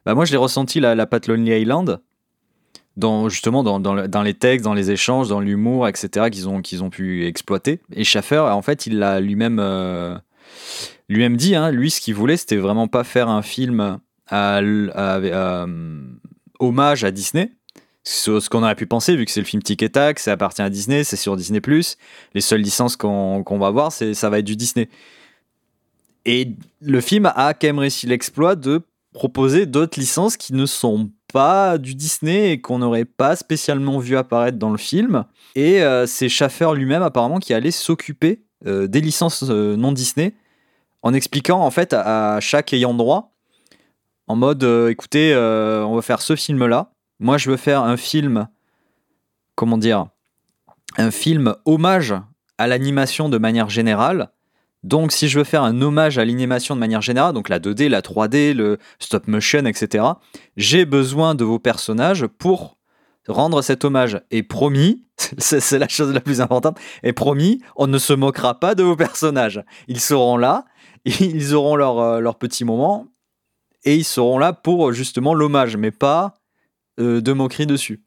[0.05, 1.99] bah moi, je l'ai ressenti la, la Lonely Island,
[3.27, 6.89] justement dans, dans, le- dans les textes, dans les échanges, dans l'humour, etc., qu'ils ont,
[6.89, 7.81] pu exploiter.
[7.93, 10.17] Et Schaffer, en fait, il l'a lui-même euh,
[11.09, 13.99] lui-même dit, hein, lui, ce qu'il voulait, c'était vraiment pas faire un film
[14.31, 15.67] euh,
[16.59, 17.51] hommage à Disney.
[18.03, 20.61] Ce qu'on aurait pu penser, vu que c'est le film Tic et Tac, ça appartient
[20.61, 21.61] à Disney, c'est sur Disney+.
[22.33, 24.87] Les seules licences qu'on va voir, ça va être du Disney.
[26.27, 28.81] Et le film a quand même réussi l'exploit de
[29.13, 34.17] proposer d'autres licences qui ne sont pas du Disney et qu'on n'aurait pas spécialement vu
[34.17, 35.23] apparaître dans le film.
[35.55, 40.35] Et euh, c'est Schaffer lui-même apparemment qui allait s'occuper euh, des licences euh, non Disney
[41.01, 43.31] en expliquant en fait à, à chaque ayant droit
[44.27, 48.47] en mode écoutez on va faire ce film là moi je veux faire un film
[49.55, 50.07] comment dire
[50.97, 52.15] un film hommage
[52.57, 54.31] à l'animation de manière générale
[54.87, 57.89] donc si je veux faire un hommage à l'animation de manière générale donc la 2D
[57.89, 60.03] la 3D le stop motion etc
[60.55, 62.77] j'ai besoin de vos personnages pour
[63.27, 65.05] rendre cet hommage et promis
[65.37, 68.95] c'est la chose la plus importante et promis on ne se moquera pas de vos
[68.95, 70.65] personnages ils seront là
[71.19, 73.07] ils auront leur, euh, leur petit moment
[73.83, 76.33] et ils seront là pour justement l'hommage, mais pas
[76.99, 78.03] euh, de moquerie dessus.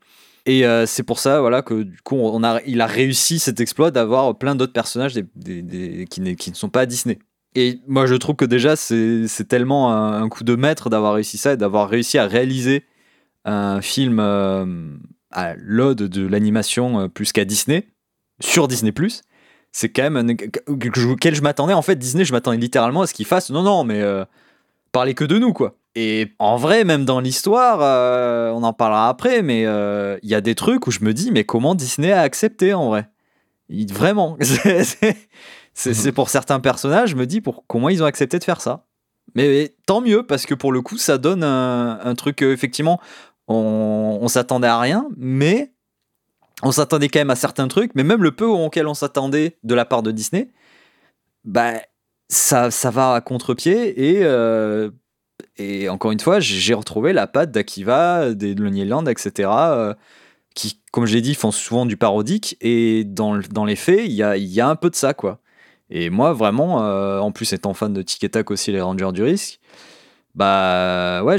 [0.47, 3.61] Et euh, c'est pour ça voilà, que du coup, on a, il a réussi cet
[3.61, 7.19] exploit d'avoir plein d'autres personnages qui, ne sont pas à Disney.
[7.55, 11.37] Et moi, je trouve que déjà, c'est tellement un, un coup de maître d'avoir réussi
[11.37, 12.85] ça et d'avoir réussi à réaliser
[13.45, 14.97] un film euh,
[15.31, 17.87] à l'ode de l'animation euh, plus qu'à Disney,
[18.41, 18.93] sur Disney
[19.73, 20.35] c'est quand même un,
[20.67, 21.75] auquel je m'attendais.
[21.75, 23.51] En fait, Disney, je m'attendais littéralement à ce qu'il fasse.
[23.51, 24.25] Non, non, mais euh,
[24.91, 25.77] parlez que de nous, quoi.
[25.97, 30.35] Et en vrai, même dans l'histoire, euh, on en parlera après, mais euh, il y
[30.35, 33.09] a des trucs où je me dis, mais comment Disney a accepté en vrai?
[33.71, 34.37] Vraiment.
[35.75, 38.87] C'est- pour certains personnages, je me dis, pour, comment ils ont accepté de faire ça?
[39.35, 43.01] Mais, tant mieux, parce que pour le coup, ça donne un, un truc, euh, effectivement,
[43.49, 45.73] on, on s'attendait à rien, mais
[46.63, 49.75] on s'attendait quand même à certains trucs, mais même le peu auquel on s'attendait de
[49.75, 50.51] la part de Disney,
[51.45, 51.75] bah,
[52.29, 54.91] ça, ça va à contre-pied et, euh,
[55.57, 59.95] et encore une fois, j'ai retrouvé la patte d'Akiva, des Lonely Land, etc., euh,
[60.55, 64.01] qui, comme je l'ai dit, font souvent du parodique et dans, le- dans les faits,
[64.07, 64.23] il y
[64.61, 65.41] a, un peu de ça, quoi.
[65.91, 69.23] Et moi, vraiment, euh, en plus étant fan de Tic et aussi, les Rangers du
[69.23, 69.61] risque,
[70.35, 71.39] bah ouais,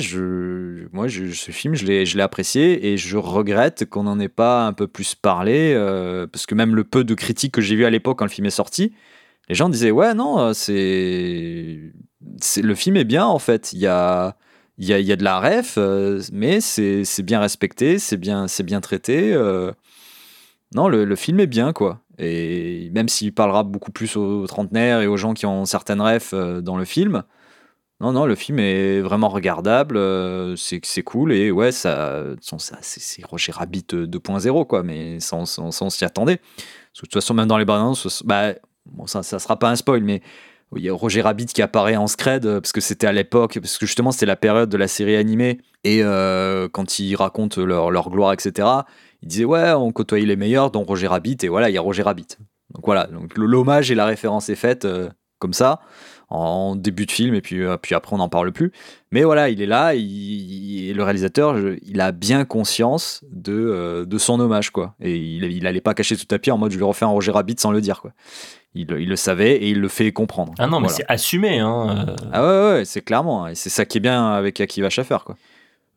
[0.91, 4.87] moi, ce film, je l'ai apprécié et je regrette qu'on n'en ait pas un peu
[4.87, 8.19] plus parlé, euh, parce que même le peu de critiques que j'ai vu à l'époque
[8.19, 8.93] quand le film est sorti,
[9.49, 11.79] les gens disaient ouais, non, c'est.
[12.61, 13.73] Le film est bien en fait.
[13.73, 14.35] Il y a.
[14.77, 18.81] Y a, y a de la ref, euh, mais c'est bien respecté, c'est bien, bien
[18.81, 19.31] traité.
[19.33, 19.71] euh.
[20.73, 21.99] Non, le, le film est bien, quoi.
[22.17, 26.33] Et même s'il parlera beaucoup plus aux trentenaires et aux gens qui ont certaines refs
[26.33, 27.23] euh, dans le film,
[27.99, 29.99] non, non, le film est vraiment regardable,
[30.57, 36.05] c'est cool, et ouais, ça, ça c'est Roger Rabbit euh, 2.0, quoi, mais sans, s'y
[36.05, 36.37] attendait.
[36.37, 36.47] Parce
[36.95, 38.53] de toute façon, même dans les bandes annonces, bah,
[38.87, 40.23] bon, ça, ça sera pas un spoil, mais
[40.77, 43.59] il y a Roger Rabbit qui apparaît en scred, euh, parce que c'était à l'époque,
[43.59, 47.61] parce que justement, c'était la période de la série animée, et euh, quand ils racontent
[47.61, 48.67] leur, gloire, etc.,
[49.21, 51.81] ils disaient, ouais, on côtoyait les meilleurs, dont Roger Rabbit, et voilà, il y a
[51.81, 52.37] Roger Rabbit.
[52.73, 55.81] Donc voilà, l'hommage et la référence est faite euh, comme ça
[56.31, 58.71] en début de film et puis, euh, puis après on n'en parle plus.
[59.11, 64.05] Mais voilà, il est là, il, le réalisateur, je- il a bien conscience de, euh,
[64.05, 64.95] de son hommage quoi.
[65.01, 67.31] Et il, il allait pas cacher sous tapis en mode je vais refaire un Roger
[67.31, 68.11] Rabbit sans le dire quoi.
[68.73, 70.53] Il, il le savait et il le fait comprendre.
[70.57, 70.95] Ah non, mais Voilà.
[70.95, 71.59] c'est assumé.
[71.59, 72.05] Hein.
[72.07, 72.15] euh.
[72.31, 73.47] Ah ouais, ouais, c'est clairement.
[73.49, 75.35] Et c'est ça qui est bien avec Akiva Schaffer, quoi.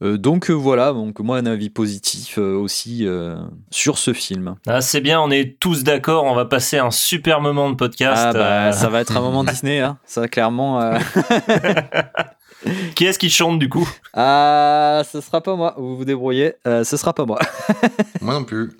[0.05, 3.37] Euh, donc euh, voilà, donc moi un avis positif euh, aussi euh,
[3.71, 4.57] sur ce film.
[4.67, 6.25] Ah, c'est bien, on est tous d'accord.
[6.25, 8.23] On va passer un super moment de podcast.
[8.27, 8.73] Ah bah euh.
[8.73, 9.99] ça va être un moment Disney, hein.
[10.05, 10.81] ça clairement.
[10.83, 10.99] euh,
[12.95, 13.89] Qui est-ce qui chante du coup?
[14.15, 15.75] Ah, ce sera pas moi.
[15.77, 16.55] Vous vous débrouillez.
[16.67, 17.39] Euh, ce sera pas moi.
[18.23, 18.73] Moi non plus.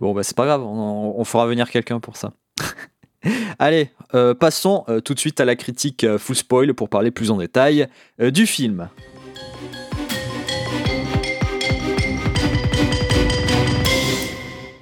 [0.00, 2.32] Bon bah c'est pas grave, on, on fera venir quelqu'un pour ça.
[3.58, 7.10] Allez, euh, passons euh, tout de suite à la critique euh, full spoil pour parler
[7.10, 7.88] plus en détail
[8.20, 8.88] euh, du film.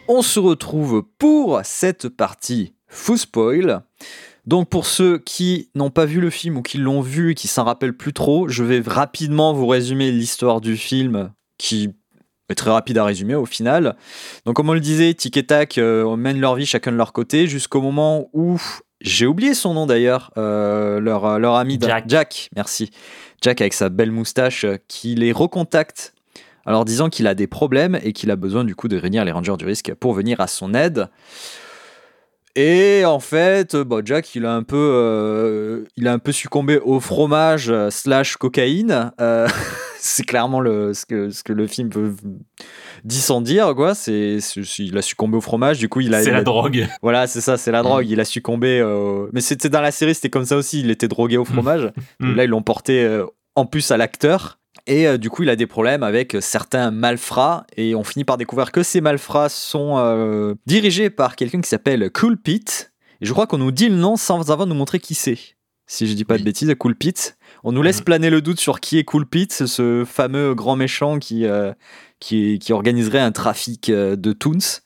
[0.09, 3.83] On se retrouve pour cette partie full spoil.
[4.47, 7.47] Donc pour ceux qui n'ont pas vu le film ou qui l'ont vu et qui
[7.49, 11.91] s'en rappellent plus trop, je vais rapidement vous résumer l'histoire du film qui
[12.49, 13.97] est très rapide à résumer au final.
[14.45, 17.13] Donc comme on le disait, Tic et Tac euh, mènent leur vie chacun de leur
[17.13, 18.61] côté jusqu'au moment où
[19.01, 22.49] j'ai oublié son nom d'ailleurs, euh, leur, leur ami de- Jack.
[22.55, 22.91] merci.
[23.41, 26.15] Jack avec sa belle moustache euh, qui les recontacte
[26.67, 29.33] alors disant qu'il a des problèmes et qu'il a besoin du coup de réunir les
[29.33, 31.09] Rangers du risque pour venir à son aide.
[32.55, 36.33] Et en fait, euh, bah, Jack, il a un peu, euh, il a un peu
[36.33, 39.11] succombé au fromage euh, slash cocaïne.
[39.23, 39.49] Euh,
[39.99, 42.15] c'est clairement le, ce, que, ce que le film veut-
[43.05, 43.95] dit sans dire, quoi.
[43.95, 44.37] C'est,
[44.79, 45.79] il a succombé au fromage.
[45.79, 46.23] Du coup, il a.
[46.23, 46.87] C'est la a- drogue.
[47.01, 48.07] Voilà, c'est ça, c'est la drogue.
[48.11, 48.85] Il a succombé.
[49.33, 50.81] Mais c'était dans la série, c'était comme ça aussi.
[50.81, 51.91] Il était drogué au fromage.
[52.21, 52.33] Mm.
[52.33, 53.23] Et là, ils l'ont porté
[53.57, 54.59] en plus à l'acteur.
[54.87, 57.65] Et euh, du coup, il a des problèmes avec certains malfrats.
[57.77, 62.11] Et on finit par découvrir que ces malfrats sont euh, dirigés par quelqu'un qui s'appelle
[62.11, 62.93] Cool Pete.
[63.21, 65.39] Et je crois qu'on nous dit le nom sans avant nous montrer qui c'est.
[65.87, 67.37] Si je dis pas de bêtises, Cool Pete.
[67.65, 68.05] On nous laisse Mhm.
[68.05, 71.73] planer le doute sur qui est Cool Pete, ce fameux grand méchant qui, euh,
[72.19, 74.81] qui, qui organiserait un trafic de Toons.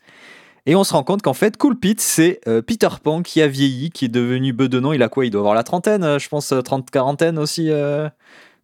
[0.68, 3.90] Et on se rend compte qu'en fait, Cool Pete, c'est Peter Pan qui a vieilli,
[3.90, 4.92] qui est devenu bedonnant.
[4.92, 5.24] Il a quoi?
[5.24, 8.09] Il doit avoir la trentaine, je pense, 30-quarantaine aussi, euh,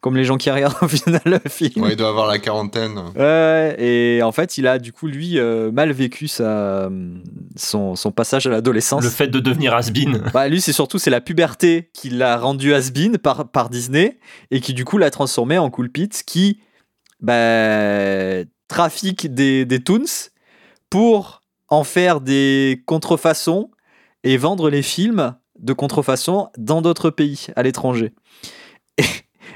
[0.02, 1.84] comme les gens qui regardent au final le film.
[1.84, 3.00] Ouais, il doit avoir la quarantaine.
[3.16, 6.90] Ouais, et en fait, il a du coup, lui, euh, mal vécu sa,
[7.56, 9.04] son, son passage à l'adolescence.
[9.04, 10.20] Le fait de devenir has-been.
[10.34, 14.18] Bah, lui, c'est surtout c'est la puberté qui l'a rendu has-been par, par Disney
[14.50, 16.60] et qui du coup l'a transformé en Cool Pete qui
[17.20, 20.30] bah, trafique des, des toons
[20.90, 23.70] pour en faire des contrefaçons
[24.24, 28.12] et vendre les films de contrefaçon dans d'autres pays, à l'étranger.
[28.98, 29.04] Et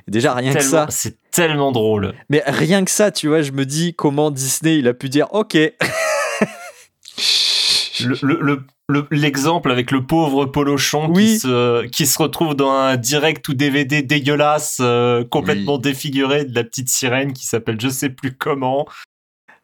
[0.09, 2.15] déjà, rien que ça, C'est tellement drôle.
[2.31, 5.27] mais rien que ça, tu vois, je me dis comment Disney il a pu dire
[5.33, 5.55] ok,
[8.05, 11.25] Le- le- le- le- L'exemple avec le pauvre Polochon Oui.
[11.25, 16.55] qui, se, qui se retrouve dans un direct ou DVD dégueulasse, euh, complètement défiguré de
[16.55, 18.87] la petite sirène qui s'appelle je sais plus comment.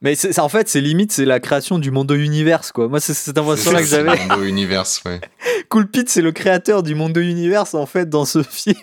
[0.03, 2.89] Mais c'est, c'est- en fait c'est limite c'est la création du Mondo Universe quoi.
[2.89, 4.17] Moi c'est cette impression là que j'avais.
[4.27, 5.21] Mondo Universe, ouais.
[5.69, 8.77] Cool Pete, c'est le créateur du Mondo Universe en fait dans ce film.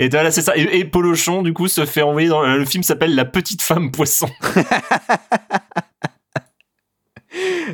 [0.00, 0.56] Et voilà, c'est ça.
[0.56, 2.42] Et, et Polochon, du coup, se fait envoyer dans.
[2.42, 4.28] Le film s'appelle La petite femme poisson.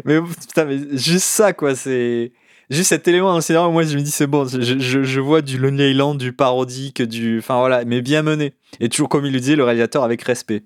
[0.05, 2.33] mais putain, mais juste ça quoi, c'est
[2.71, 5.21] juste cet élément dans le scénario, moi je me dis c'est bon, je, je- je
[5.21, 7.39] vois du Lonely Island, du parodique, du.
[7.39, 8.53] Enfin voilà, mais bien mené.
[8.81, 10.63] Et toujours comme il le disait, le réalisateur avec respect.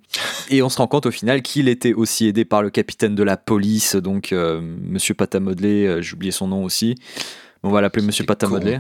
[0.51, 3.23] Et on se rend compte au final qu'il était aussi aidé par le capitaine de
[3.23, 6.95] la police, donc euh, Monsieur Patamodley, euh, j'ai oublié son nom aussi.
[7.67, 8.73] On va l'appeler Monsieur Patamodley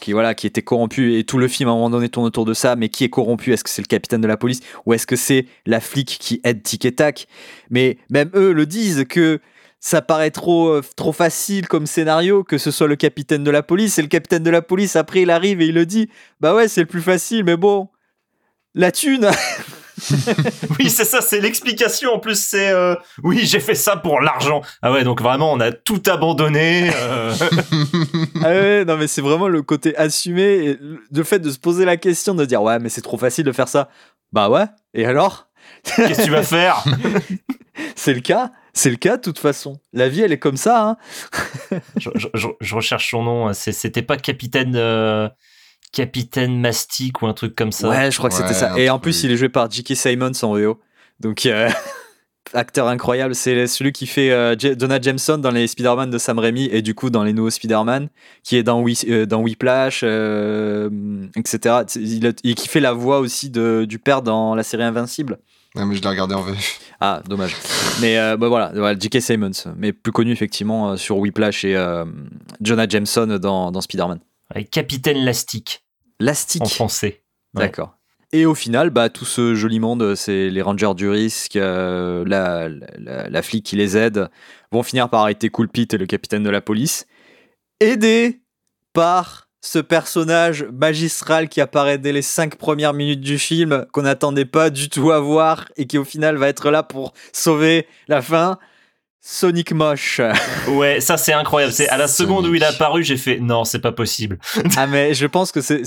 [0.00, 2.46] qui voilà qui était corrompu et tout le film à un moment donné tourne autour
[2.46, 3.52] de ça mais qui est corrompu?
[3.52, 4.60] Est-ce que c'est le capitaine de la police?
[4.86, 7.26] Ou est-ce que c'est la flic qui aide Tic et Tac?
[7.68, 9.40] Mais même eux le disent que
[9.86, 13.62] ça paraît trop euh, trop facile comme scénario que ce soit le capitaine de la
[13.62, 16.08] police et le capitaine de la police après il arrive et il le dit
[16.40, 17.90] bah ouais c'est le plus facile mais bon
[18.74, 19.28] la thune
[20.80, 22.12] Oui, c'est ça, c'est l'explication.
[22.14, 24.60] En plus, c'est euh, oui, j'ai fait ça pour l'argent.
[24.82, 26.90] Ah ouais, donc vraiment, on a tout abandonné.
[26.92, 27.32] euh.
[28.42, 31.84] ah ouais, non mais c'est vraiment le côté assumé et le fait de se poser
[31.84, 33.88] la question de dire ouais mais c'est trop facile de faire ça
[34.32, 35.46] bah ouais et alors?
[35.84, 36.82] Qu'est-ce que tu vas faire?
[37.94, 39.80] C'est le cas, c'est le cas de toute façon.
[39.92, 40.88] La vie, elle est comme ça.
[40.88, 40.96] Hein.
[41.96, 43.52] je, je- je- je recherche son nom.
[43.52, 45.28] C'est- C'était pas capitaine euh,
[45.92, 47.88] capitaine Mastic ou un truc comme ça.
[47.88, 48.72] Ouais, je crois que c'était ça.
[48.72, 49.94] un Et en plus, il est joué par J.K.
[49.96, 50.80] Simons en VO.
[51.20, 51.70] Donc, euh,
[52.52, 53.34] acteur incroyable.
[53.34, 57.10] C'est celui qui fait euh, Jameson dans les Spider-Man de Sam Raimi et du coup
[57.10, 58.08] dans les nouveaux Spider-Man,
[58.42, 60.90] qui est dans, Whi- euh, dans Whiplash, euh,
[61.36, 61.76] etc.
[61.96, 65.38] Il a- et qui fait la voix aussi de, du père dans la série Invincible.
[65.76, 66.80] Ah, mais je l'ai regardé en VF.
[67.00, 67.56] Ah, dommage.
[68.00, 69.20] Mais euh, bah voilà, voilà, J.K.
[69.20, 72.04] Simmons, mais plus connu effectivement euh, sur Whiplash et euh,
[72.60, 74.20] Jonah Jameson dans, dans Spider-Man.
[74.50, 75.84] Avec capitaine Lastic
[76.20, 76.62] Lastic.
[76.62, 77.22] en français.
[77.54, 77.62] Ouais.
[77.62, 77.96] D'accord.
[78.32, 82.68] Et au final, bah, tout ce joli monde, c'est les rangers du risque, euh, la,
[82.68, 84.28] la, la flic qui les aide,
[84.72, 87.06] vont finir par arrêter Cool Pete et le capitaine de la police,
[87.80, 88.40] aidés
[88.92, 94.44] par ce personnage magistral qui apparaît dès les cinq premières minutes du film, qu'on n'attendait
[94.44, 98.20] pas du tout à voir, et qui au final va être là pour sauver la
[98.20, 98.58] fin.
[99.22, 100.20] Sonic Moche.
[100.68, 101.72] Ouais, ça c'est incroyable.
[101.72, 104.38] C'est à la seconde où il est apparu, j'ai fait non, c'est pas possible.
[104.76, 105.82] Ah mais je pense que c'est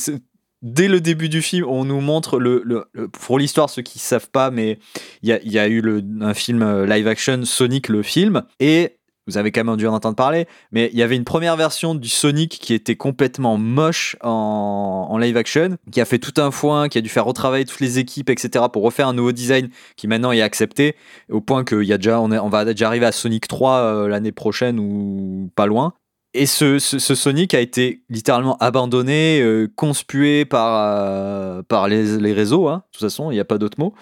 [0.64, 4.00] dès le début du film, on nous montre le, le- le- pour l'histoire ceux qui
[4.00, 4.80] savent pas, mais
[5.22, 8.42] il y a, y a eu le, un film euh, live action Sonic le film
[8.60, 8.97] et
[9.28, 11.96] vous avez quand même dû en entendre parler, mais il y avait une première version
[11.96, 16.90] du Sonic qui était complètement moche en, live action, qui a fait tout un foin,
[16.90, 18.66] qui a dû faire retravailler toutes les équipes, etc.
[18.72, 20.96] pour refaire un nouveau design qui maintenant est accepté,
[21.30, 24.32] au point qu'il y a déjà, on, va déjà arriver à Sonic 3 euh, l'année
[24.32, 25.94] prochaine ou pas loin.
[26.34, 32.84] Et ce, Sonic a été littéralement abandonné, euh, conspué par, euh, les réseaux, hein.
[32.92, 33.94] de toute façon, il n'y a pas d'autre mot.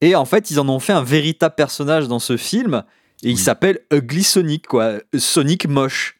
[0.00, 2.84] Et en fait, ils en ont fait un véritable personnage dans ce film,
[3.22, 3.40] et il Oui.
[3.40, 4.94] s'appelle Ugly Sonic, quoi.
[5.16, 6.14] Sonic moche.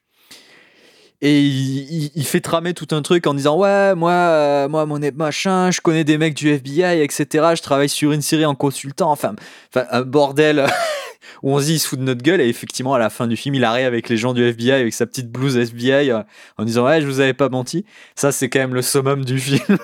[1.21, 4.87] Et il, il- il fait tramer tout un truc en disant Ouais, moi, euh, moi
[4.87, 7.27] mon machin, je connais des mecs du FBI, etc.
[7.57, 9.11] Je travaille sur une série en consultant.
[9.11, 9.35] Enfin,
[9.75, 10.65] enfin un bordel
[11.43, 12.41] où on se dit il se fout de notre gueule.
[12.41, 14.95] Et effectivement, à la fin du film, il arrive avec les gens du FBI, avec
[14.95, 16.23] sa petite blouse FBI, euh,
[16.57, 17.85] en disant Ouais, je vous avais pas menti.
[18.15, 19.77] Ça, c'est quand même le summum du film,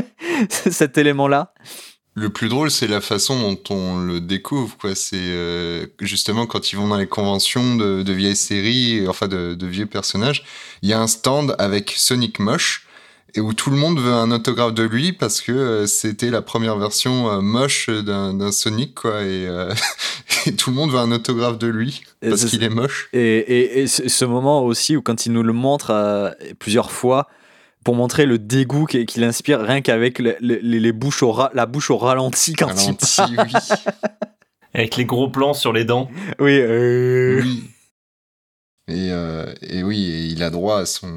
[0.48, 1.52] cet élément-là.
[2.20, 4.94] Le plus drôle, c'est la façon dont on le découvre, quoi.
[4.94, 9.54] C'est euh, justement quand ils vont dans les conventions de, de vieilles séries, enfin de,
[9.54, 10.44] de vieux personnages,
[10.82, 12.86] il y a un stand avec Sonic moche
[13.34, 16.42] et où tout le monde veut un autographe de lui parce que euh, c'était la
[16.42, 19.22] première version euh, moche d'un Sonic, quoi.
[19.22, 19.72] Et, euh,
[20.46, 23.08] et tout le monde veut un autographe de lui parce qu'il est moche.
[23.14, 27.28] Et, et- et ce moment aussi où quand il nous le montre plusieurs fois
[27.84, 31.50] pour montrer le dégoût qu'il inspire rien qu'avec le- le- les, les bouches au ra-
[31.54, 33.48] la bouche au ralenti quand Ralenti, il parle.
[33.48, 33.60] oui.
[34.74, 36.08] Avec les gros plans sur les dents.
[36.38, 37.64] Oui, euh, Oui.
[38.88, 41.08] Et, euh, et oui, et il a droit à son,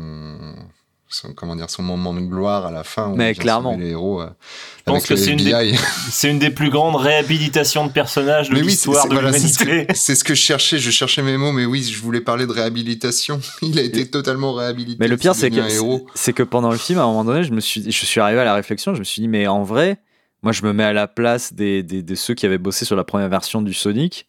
[1.14, 3.10] son- comment dire, son moment de gloire à la fin.
[3.10, 3.76] Où Mais clairement.
[3.78, 4.22] les héros.
[4.22, 4.30] euh,
[4.80, 5.78] Je pense que c'est une des- FBI.
[6.12, 9.64] C'est une des plus grandes réhabilitations de personnages de oui, l'histoire de voilà, c'est ce,
[9.64, 9.94] l'humanité.
[9.94, 10.78] que- c'est ce que je cherchais.
[10.80, 13.40] Je cherchais mes mots, mais oui, je voulais parler de réhabilitation.
[13.62, 14.98] Il a été totalement réhabilité.
[15.00, 15.62] Mais le pire, c'est que,
[16.16, 18.44] c'est pendant le film, à un moment donné, je, me suis, je suis arrivé à
[18.46, 19.98] la réflexion, je me suis dit, mais en vrai,
[20.42, 22.96] moi, je me mets à la place des, des, de ceux qui avaient bossé sur
[22.96, 24.28] la première version du Sonic.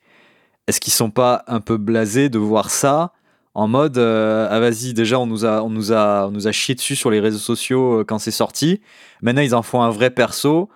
[0.69, 3.13] Est-ce qu'ils sont pas un peu blasés de voir ça
[3.55, 6.53] en mode, euh, ah vas-y, déjà, on nous, a, on, nous a, on nous a
[6.53, 8.81] chié dessus sur les réseaux sociaux euh, quand c'est sorti.
[9.23, 10.69] Maintenant, ils en font un vrai perso.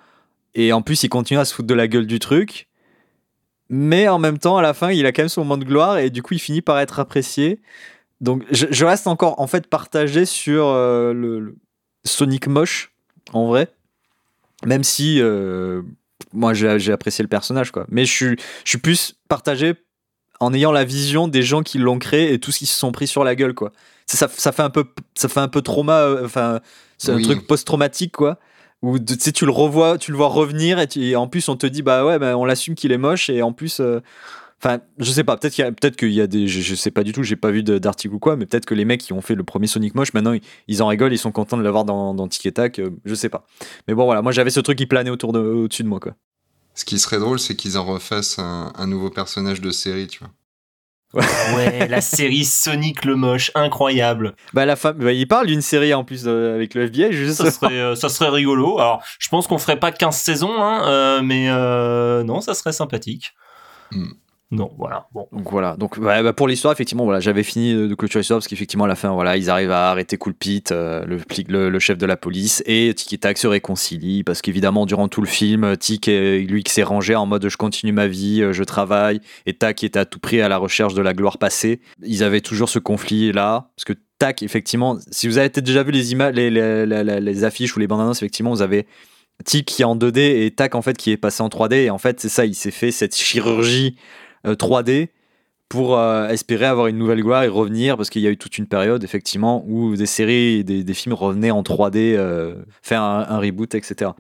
[0.55, 2.69] Et en plus, ils continuent à se foutre de la gueule du truc.
[3.69, 5.99] Mais en même temps, à la fin, il a quand même son moment de gloire
[5.99, 7.61] et du coup, il finit par être apprécié.
[8.21, 11.57] Donc, je, reste encore en fait partagé sur euh, le,
[12.05, 12.93] Sonic moche,
[13.33, 13.69] en vrai.
[14.65, 15.21] Même si
[16.33, 17.87] moi j'ai j'ai apprécié le personnage, quoi.
[17.89, 19.75] Mais je suis, je suis plus partagé
[20.41, 23.07] en ayant la vision des gens qui l'ont créé et tous qui se sont pris
[23.07, 23.73] sur la gueule, quoi.
[24.07, 26.61] Ça, fait un peu, ça fait un peu trauma, euh, enfin,
[26.97, 27.19] c'est Oui.
[27.21, 28.39] un truc post-traumatique, quoi.
[28.81, 31.49] Où tu sais, tu le revois, tu le vois revenir et, tu- et en plus
[31.49, 34.01] on te dit bah ouais, bah, on l'assume qu'il est moche et en plus, euh,
[34.61, 36.49] Enfin, je sais pas, peut-être qu'il y a, peut-être qu'il y a des.
[36.49, 38.75] Je, je sais pas du tout, j'ai pas vu d'article ou quoi, mais peut-être que
[38.75, 41.19] les mecs qui ont fait le premier Sonic Moche, maintenant ils, ils en rigolent, ils
[41.19, 43.47] sont contents de l'avoir dans, dans Tic et Tac, euh, je sais pas.
[43.87, 46.15] Mais bon, voilà, moi j'avais ce truc qui planait autour de, au-dessus de moi, quoi.
[46.79, 50.21] Ce qui serait drôle, c'est qu'ils en refassent un, un nouveau personnage de série, tu
[50.21, 50.31] vois.
[51.57, 54.37] Ouais, la série Sonic le Moche, incroyable.
[54.55, 57.39] Bah, la femme, bah, il parle d'une série en plus euh, avec le FBI, juste.
[57.39, 58.79] Ça serait, euh, ça serait rigolo.
[58.79, 62.73] Alors, je pense qu'on ferait pas 15 saisons, hein, euh, mais euh, non, ça serait
[62.73, 63.35] sympathique.
[63.91, 64.13] Hmm.
[64.51, 65.09] Non, voilà.
[65.15, 65.77] Donc voilà.
[65.77, 68.95] Donc bah, pour l'histoire, effectivement, voilà, j'avais fini de clôturer l'histoire parce qu'effectivement, à la
[68.95, 72.95] fin, voilà, ils arrivent à arrêter Cool Pete, euh, le, chef de la police, et
[72.95, 76.73] Tic et Tac se réconcilient parce qu'évidemment, durant tout le film, Tic, est- lui, qui
[76.73, 80.07] s'est rangé en mode je continue ma vie, euh, je travaille, et Tac était à
[80.07, 81.81] tout prix à la recherche de la gloire passée.
[82.03, 85.93] Ils avaient toujours ce conflit là parce que Tac, effectivement, si vous avez déjà vu
[85.93, 88.87] les images, les, les, affiches ou les bandes annonces, effectivement, vous avez
[89.45, 91.91] Tic qui est en 2D et Tac en fait qui est passé en 3D et
[91.91, 93.97] en fait c'est ça, il s'est fait cette chirurgie
[94.45, 95.09] 3D
[95.69, 98.59] pour euh, espérer avoir une nouvelle gloire et revenir parce qu'il y a eu toute
[98.59, 103.75] une période effectivement où des séries des, films revenaient en 3D euh, faire un, reboot
[103.75, 104.13] etc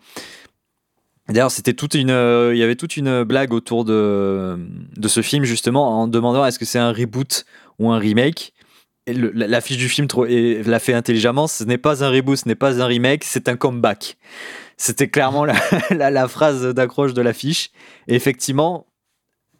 [1.28, 4.58] d'ailleurs c'était toute une euh, il y avait toute une blague autour de,
[4.96, 7.44] de ce film justement en demandant est-ce que c'est un reboot
[7.78, 8.52] ou un remake?
[9.06, 10.06] L'affiche du film
[10.66, 13.56] l'a fait intelligemment ce n'est pas un reboot ce n'est pas un remake c'est un
[13.56, 14.18] comeback.
[14.76, 15.54] C'était clairement la,
[15.90, 17.70] la- la phrase d'accroche de l'affiche.
[18.06, 18.87] Et effectivement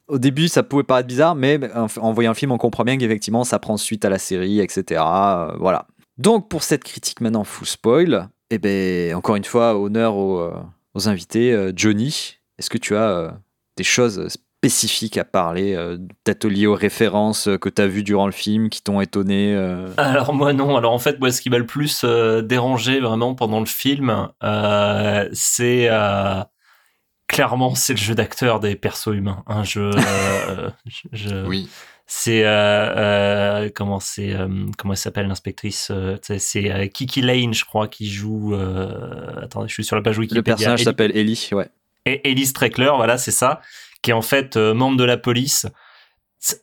[0.09, 3.45] au début, ça pouvait paraître bizarre, mais en, voyant le film, on comprend bien qu'effectivement,
[3.45, 5.03] ça prend suite à la série, etc.
[5.05, 5.87] Euh, voilà.
[6.17, 10.53] Donc, pour cette critique maintenant full spoil, eh ben, encore une fois, honneur aux, euh,
[11.07, 11.53] invités.
[11.53, 13.39] Euh, Johnny, est-ce que tu as
[13.77, 18.27] des choses spécifiques à parler, euh, peut-être liées aux références que tu as vues durant
[18.27, 19.55] le film, qui t'ont étonné
[19.97, 20.77] Alors moi non.
[20.77, 22.05] Alors en fait, moi, ce qui m'a le plus
[22.43, 24.29] dérangé vraiment pendant le film,
[25.33, 25.89] c'est
[27.29, 29.43] clairement c'est le jeu d'acteur des persos humains.
[29.47, 29.91] Un jeu.
[30.49, 31.69] euh, je- je- Oui.
[32.11, 37.53] C'est euh, euh, comment c'est euh, comment elle s'appelle l'inspectrice euh, c'est- euh, Kiki Lane,
[37.53, 38.55] je crois, qui joue.
[38.55, 40.41] Euh, attendez, je suis sur la page Wikipédia.
[40.41, 41.69] Le personnage s'appelle Ellie, ouais.
[42.07, 43.61] et Ellie Streckler, voilà, c'est ça,
[44.01, 45.67] qui est en fait euh, membre de la police.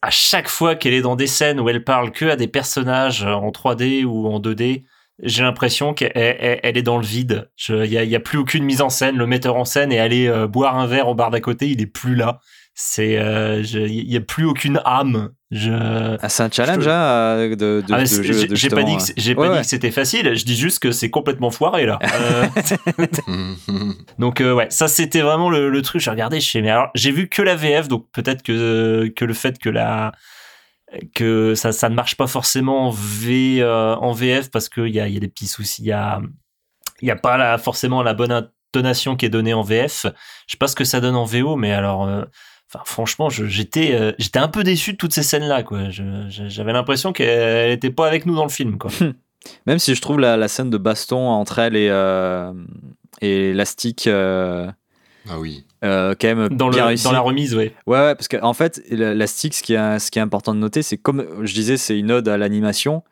[0.02, 3.24] À chaque fois qu'elle est dans des scènes où elle parle que à des personnages
[3.24, 4.84] euh, en 3D ou en 2D,
[5.24, 7.50] j'ai l'impression qu'elle elle- elle est dans le vide.
[7.70, 9.18] Il n'y a, y a plus aucune mise en scène.
[9.18, 11.82] Le metteur en scène est allé euh, boire un verre au bar d'à côté, il
[11.82, 12.40] est plus là.
[12.78, 15.30] C'est, il n'y a plus aucune âme.
[15.50, 15.72] Je,
[16.22, 18.06] Ah, c'est un challenge Je- hein, euh, de, de, ah, de
[18.54, 19.56] j'ai de pas dit que, c'est- j'ai ouais, pas ouais.
[19.60, 20.36] dit que c'était facile.
[20.36, 22.00] Je dis juste que c'est complètement foiré là.
[22.20, 22.46] Euh,
[24.20, 26.02] Donc euh, ouais, ça c'était vraiment le, le truc.
[26.02, 29.58] J'ai regardé, mais alors j'ai vu que la VF, donc peut-être que que le fait
[29.60, 30.12] que la
[31.14, 35.00] que ça ça ne marche pas forcément en V euh, en VF parce qu'il y
[35.00, 35.82] a il y a des petits soucis.
[35.84, 36.22] Il y a
[37.02, 40.06] il y a pas la, forcément la bonne intonation qui est donnée en VF.
[40.48, 42.06] Je sais pas ce que ça donne en VO, mais alors.
[42.08, 42.24] euh,
[42.74, 45.90] Enfin, franchement, j'étais, euh, j'étais un peu déçu de toutes ces scènes-là, quoi.
[45.92, 48.90] J'avais l'impression qu'elle était pas avec nous dans le film, quoi.
[49.68, 52.52] Même si je trouve la, la scène de baston entre elle et, euh,
[53.22, 54.68] et Elastic euh,
[55.30, 55.65] Ah oui.
[55.84, 57.74] Euh, quand même Dans, bien le, dans la remise, ouais.
[57.86, 60.22] Ouais, ouais, parce qu'en en fait, la, la stick, ce qui, est, ce qui est
[60.22, 63.04] important de noter, c'est comme je disais, c'est une ode à l'animation.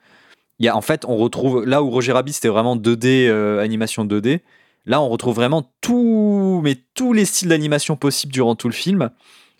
[0.60, 3.60] Il y a, en fait, on retrouve là où Roger Rabbit c'était vraiment 2D, euh,
[3.60, 4.42] animation 2D.
[4.86, 9.10] Là, on retrouve vraiment tout, mais tous les styles d'animation possibles durant tout le film.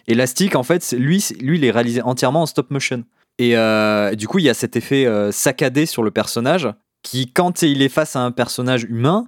[0.08, 3.04] Et la stick, en fait, lui, lui, il est réalisé entièrement en stop motion.
[3.40, 6.70] Et euh, du coup, il y a cet effet saccadé sur le personnage
[7.04, 9.28] qui, quand il est face à un personnage humain,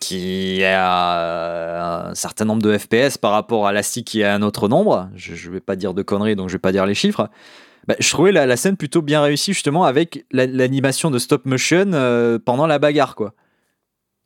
[0.00, 4.42] qui a euh, un certain nombre de FPS par rapport à l'Asti qui a un
[4.42, 6.94] autre nombre, je ne vais pas dire de conneries donc je vais pas dire les
[6.94, 7.28] chiffres,
[7.86, 11.46] bah, je trouvais la, la scène plutôt bien réussie justement avec la- l'animation de stop
[11.46, 13.34] motion euh, pendant la bagarre quoi.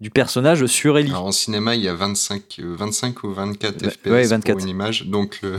[0.00, 1.10] Du personnage sur Ellie.
[1.10, 4.56] Alors en cinéma, il y a 25, euh, 25 ou 24 Ouais, FPS ouais, 24.
[4.56, 5.06] pour une image.
[5.06, 5.56] Donc le,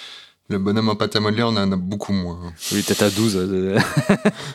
[0.50, 2.52] le bonhomme en pâte à modeler, on en a beaucoup moins.
[2.72, 3.36] Oui, peut-être à 12.
[3.38, 3.78] euh,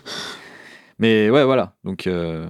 [0.99, 1.73] Mais ouais, voilà.
[1.83, 2.45] Donc, euh,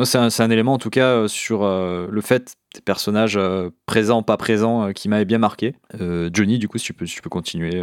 [0.00, 3.68] moi, c'est un, élément, en tout cas, euh, sur euh, le fait des personnages euh,
[3.84, 5.74] présents, pas présents, qui m'avait bien marqué.
[6.32, 7.82] Johnny, du coup, si tu peux, si tu peux continuer,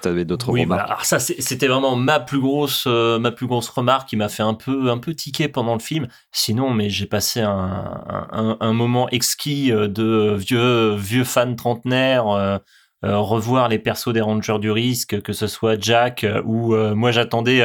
[0.00, 0.80] tu avais d'autres Oui, remarques.
[0.80, 0.84] voilà.
[0.84, 4.44] Alors ça, c'était vraiment ma plus grosse, euh, ma plus grosse remarque qui m'a fait
[4.44, 6.06] un peu, un peu tiquer pendant le film.
[6.30, 12.28] Sinon, mais j'ai passé un, un, un- un moment exquis de vieux, vieux fan trentenaire.
[12.28, 12.58] euh,
[13.04, 17.62] euh, revoir les persos des Rangers du risque, que ce soit Jack ou moi j'attendais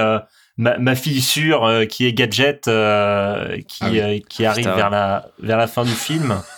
[0.59, 3.99] ma, ma fille sûre euh, qui est Gadget euh, qui, Ah oui.
[4.01, 6.35] euh, qui arrive Putain, vers la vers la fin du film.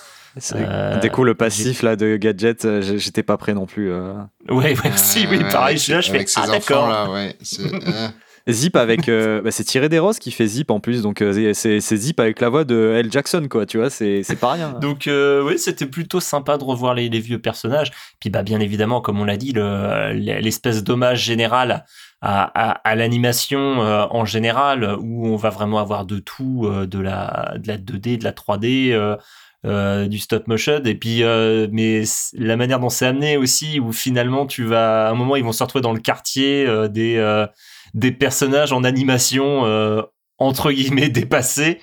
[0.56, 3.92] Euh, Dès coup, le passif là, de Gadget, j'étais pas prêt non plus.
[3.92, 4.14] euh.
[4.48, 6.88] Ouais, ouais, si, oui, Ouais, pareil, je suis là, je fais ah enfants, d'accord.
[6.90, 7.36] là, ouais.
[8.50, 9.08] Zip avec.
[9.10, 12.20] euh, bah, c'est Thierry Desrosses qui fait Zip en plus, donc euh, c'est c'est Zip
[12.20, 13.12] avec la voix de L.
[13.12, 14.72] Jackson, quoi, tu vois, c'est c'est pas rien.
[14.82, 17.92] Donc euh, oui, c'était plutôt sympa de revoir les, les vieux personnages.
[18.20, 21.86] Puis bah bien évidemment, comme on l'a dit, le- l'espèce d'hommage général
[22.22, 27.56] à, à, à l'animation en général, où on va vraiment avoir de tout, de la
[27.58, 29.18] de la 2D, de la 3D.
[29.66, 32.02] Euh, du stop motion et puis euh, mais
[32.34, 35.52] la manière dont c'est amené aussi où finalement tu vas à un moment ils vont
[35.52, 37.46] se retrouver dans le quartier euh, des
[37.94, 39.64] des personnages en animation
[40.40, 41.80] entre guillemets dépassés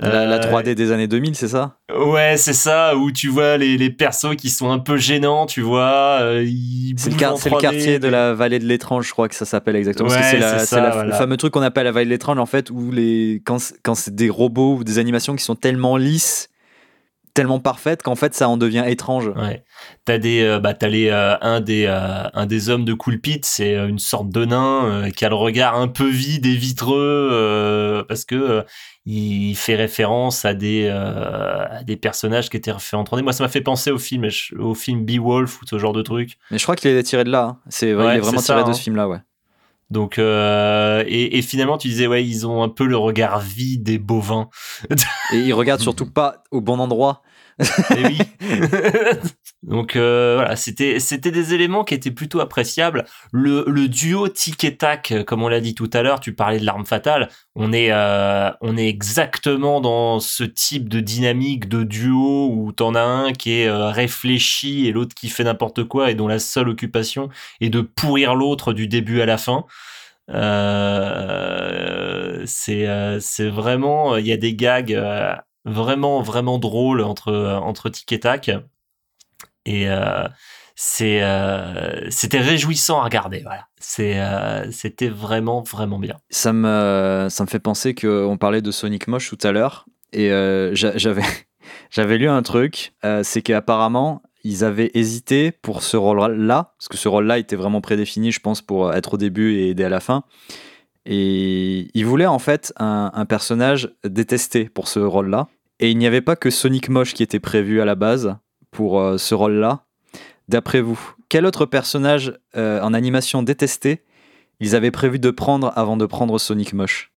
[0.00, 1.78] La, la Euh, 3D des années 2000, c'est ça?
[1.92, 5.60] Ouais, c'est ça, où tu vois les, les persos qui sont un peu gênants, tu
[5.60, 6.18] vois.
[6.20, 9.74] C'est le, le 3D, quartier de la vallée de l'étrange, je crois que ça s'appelle
[9.74, 10.08] exactement.
[10.08, 10.38] Ouais, c'est
[10.78, 11.04] voilà.
[11.04, 13.96] le fameux truc qu'on appelle la vallée de l'étrange, en fait, où les, quand, quand
[13.96, 16.48] c'est des robots ou des animations qui sont tellement lisses,
[17.38, 19.28] tellement parfaites, qu'en fait ça en devient étrange.
[19.28, 19.62] Ouais.
[20.04, 23.20] T'as des, euh, bah, t'as les, euh, un des, euh, un des hommes de Cool
[23.20, 28.04] Pit, c'est une sorte de nain qui a le regard un peu vide et vitreux
[28.08, 28.64] parce que
[29.06, 33.22] il fait référence à des, à des personnages qui étaient faits en 3D.
[33.22, 34.26] Moi, ça m'a fait penser au film,
[34.58, 36.38] au film Beowulf ou ce genre de truc.
[36.50, 37.42] Mais je crois qu'il est tiré de là.
[37.44, 37.58] hein.
[37.68, 38.74] C'est, Ouais, il est vraiment ça, tiré de hein.
[38.74, 39.18] ce film-là, ouais.
[39.90, 43.88] Donc, euh, et, et finalement, tu disais, ouais, ils ont un peu le regard vide
[43.88, 44.50] et bovin.
[45.32, 47.22] Et il regarde surtout pas au bon endroit.
[47.60, 48.18] Eh.
[49.62, 53.04] Donc euh, voilà, c'était c'était des éléments qui étaient plutôt appréciables.
[53.32, 56.60] Le, le duo tic et tac, comme on l'a dit tout à l'heure, tu parlais
[56.60, 57.28] de l'arme fatale.
[57.56, 62.94] On est euh, on est exactement dans ce type de dynamique de duo où t'en
[62.94, 66.38] as un qui est euh, réfléchi et l'autre qui fait n'importe quoi et dont la
[66.38, 67.28] seule occupation
[67.60, 69.64] est de pourrir l'autre du début à la fin.
[70.30, 71.78] Euh,
[72.46, 75.34] c'est euh, c'est vraiment il y a des gags euh,
[75.68, 78.50] vraiment vraiment drôles entre entre tic et tac
[79.64, 80.26] et euh,
[81.00, 83.66] euh, c'était réjouissant à regarder voilà
[84.00, 89.08] euh, c'était vraiment vraiment bien Ça me, ça me fait penser qu'on parlait de Sonic
[89.08, 89.86] Moche tout à l'heure.
[90.12, 91.22] Et j'a- j'avais,
[91.90, 92.94] j'avais lu un truc.
[93.22, 96.72] c'est qu'apparemment, ils avaient hésité pour ce rôle-là.
[96.78, 99.84] Parce que ce rôle-là était vraiment prédéfini, je pense, pour être au début et aider
[99.84, 100.22] à la fin.
[101.04, 105.48] Et ils voulaient en fait un, un personnage détesté pour ce rôle-là.
[105.80, 108.36] Et il n'y avait pas que Sonic Moche qui était prévu à la base
[108.70, 109.84] pour euh, ce rôle-là.
[110.48, 110.98] D'après vous,
[111.28, 114.04] quel autre personnage euh, en animation détesté
[114.60, 117.12] ils avaient prévu de prendre avant de prendre Sonic Moche?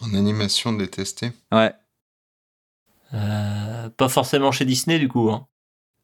[0.00, 1.32] En animation détestée.
[1.52, 1.74] Ouais.
[3.12, 5.46] Euh, pas forcément chez Disney du coup hein.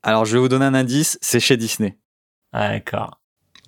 [0.02, 1.98] Alors je vais vous donner un indice, c'est chez Disney.
[2.52, 3.20] Ah, d'accord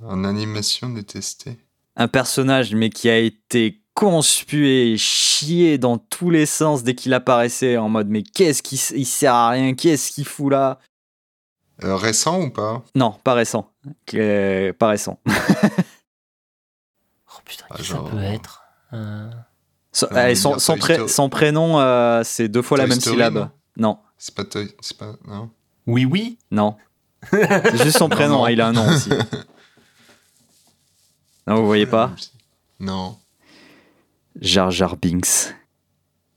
[0.02, 1.58] En animation détestée.
[1.96, 7.78] Un personnage mais qui a été conspué, chié dans tous les sens dès qu'il apparaissait
[7.78, 10.78] en mode mais qu'est-ce qui il sert à rien, qu'est-ce qu'il fout là?
[11.82, 12.84] Euh, récent ou pas?
[12.94, 13.70] Non, pas récent.
[14.14, 15.18] Euh, pas récent.
[15.26, 15.32] oh
[17.44, 19.30] putain Ah, qui genre- ça peut être Euh,
[19.92, 23.48] Son, Ah, allez, on son- pré- prénom, euh, c'est deux fois la même Story, syllabe.
[23.78, 23.98] non?
[24.18, 24.44] C'est pas
[24.98, 25.14] pas...
[25.26, 25.50] Non?
[25.86, 26.76] Oui oui non.
[27.30, 28.44] C'est juste son Non, prénom, non.
[28.44, 29.10] hein, il a un nom aussi.
[31.46, 32.10] Non, vous voyez pas?
[32.80, 33.16] Non.
[34.40, 35.54] Jar Jar Binks.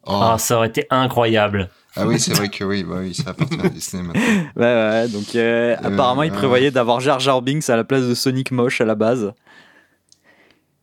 [0.05, 0.11] Oh.
[0.21, 3.59] ah ça aurait été incroyable Ah oui, c'est vrai que oui, bah oui, ça appartient
[3.61, 4.21] à Disney maintenant.
[4.55, 6.37] Ouais, ouais, donc euh, apparemment, il ouais.
[6.37, 9.33] prévoyait d'avoir Jar Jar Binks à la place de Sonic Moche à la base.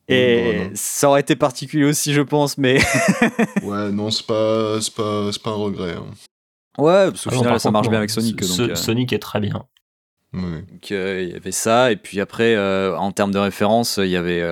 [0.09, 0.71] Et Bon, non.
[0.75, 2.79] ça aurait été particulier aussi, je pense, mais.
[3.63, 5.95] Ouais, non, c'est pas, c'est pas, c'est pas un regret.
[5.95, 6.05] hein.
[6.79, 7.91] ouais, parce qu'au Ah final, par ça contre, marche non.
[7.91, 8.37] bien avec Sonic.
[8.41, 9.65] Donc, euh, Sonic est très bien
[10.33, 10.63] Oui.
[10.71, 14.11] donc, euh, il y avait ça, et puis après, euh, en termes de référence, il
[14.11, 14.43] y avait.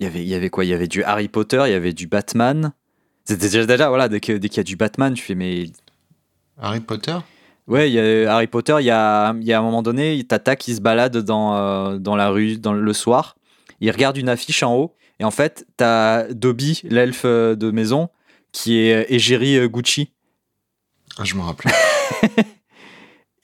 [0.00, 0.64] Euh, il y avait, il y avait quoi?
[0.64, 2.72] Il y avait du Harry Potter, il y avait du Batman.
[3.24, 5.66] C'était déjà, déjà, voilà, dès qu'il y a du Batman, tu fais, mais
[6.60, 7.16] Harry Potter?
[7.66, 10.22] Ouais, il y a Harry Potter, il y a, il y a un moment donné,
[10.24, 13.36] Tata qui se balade dans, euh, dans la rue dans le soir.
[13.80, 14.94] Il regarde une affiche en haut.
[15.20, 18.08] Et en fait, t'as Dobby, l'elfe euh, de maison,
[18.52, 20.12] qui est euh, égérie euh, Gucci.
[21.18, 21.72] Ah, je me rappelle.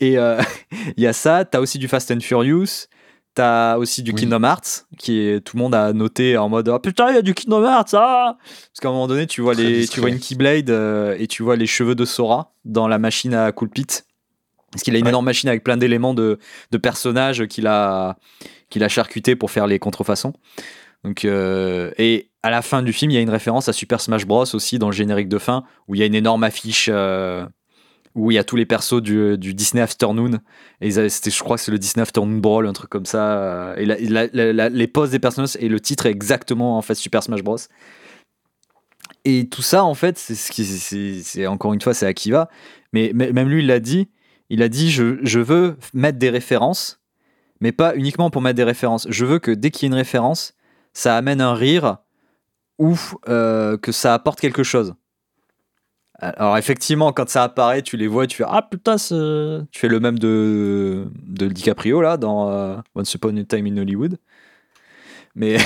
[0.01, 0.41] Et euh,
[0.97, 1.45] il y a ça.
[1.45, 2.89] T'as aussi du Fast and Furious.
[3.37, 4.20] T'as aussi du Oui.
[4.22, 7.18] Kingdom Hearts, qui est, tout le monde a noté en mode oh, putain, il y
[7.18, 10.01] a du Kingdom Hearts, ah Parce qu'à un moment donné, tu vois, Très les, tu
[10.01, 13.53] vois une Keyblade euh, et tu vois les cheveux de Sora dans la machine à
[13.53, 14.07] Cool Pit.
[14.72, 15.11] Parce qu'il a une Ouais.
[15.11, 16.39] énorme machine avec plein d'éléments de,
[16.70, 18.16] de personnages qu'il a,
[18.70, 20.32] qu'il a charcuté pour faire les contrefaçons.
[21.05, 24.01] Donc, euh, et à la fin du film, il y a une référence à Super
[24.01, 24.47] Smash Bros.
[24.55, 27.45] aussi dans le générique de fin, où il y a une énorme affiche euh,
[28.17, 30.41] où il y a tous les persos du, du Disney Afternoon.
[30.81, 33.39] Et c'était, je crois que c'est le Disney Afternoon Brawl, un truc comme ça.
[33.39, 33.85] euh, Et
[34.71, 37.59] les poses des personnages et le titre est exactement en fait Super Smash Bros.
[39.25, 42.49] Et tout ça, en fait, c'est ce qui, c'est, encore une fois, c'est Akiva.
[42.93, 44.09] Mais mais même lui, il l'a dit.
[44.49, 47.01] Il a dit, je, je veux mettre des références,
[47.61, 49.07] mais pas uniquement pour mettre des références.
[49.11, 50.55] Je veux que dès qu'il y a une référence,
[50.93, 51.99] ça amène un rire
[52.79, 52.97] ou
[53.29, 54.95] euh, que ça apporte quelque chose.
[56.19, 60.01] Alors effectivement, quand ça apparaît, tu les vois, tu fais ah putain, tu fais le
[60.01, 64.19] même de de DiCaprio là dans euh, Once Upon a Time in Hollywood.
[65.35, 65.59] Mais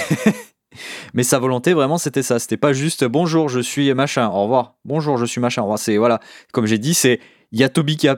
[1.14, 4.74] mais sa volonté vraiment c'était ça, c'était pas juste bonjour, je suis machin, au revoir.
[4.84, 5.62] Bonjour, je suis machin.
[5.62, 5.78] Au revoir.
[5.78, 6.18] C'est voilà,
[6.52, 7.20] comme j'ai dit, c'est
[7.52, 8.08] il y a Toby qui,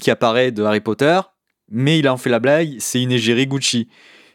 [0.00, 1.20] qui apparaît de Harry Potter,
[1.70, 3.88] mais il a en fait la blague, c'est une égérie Gucci.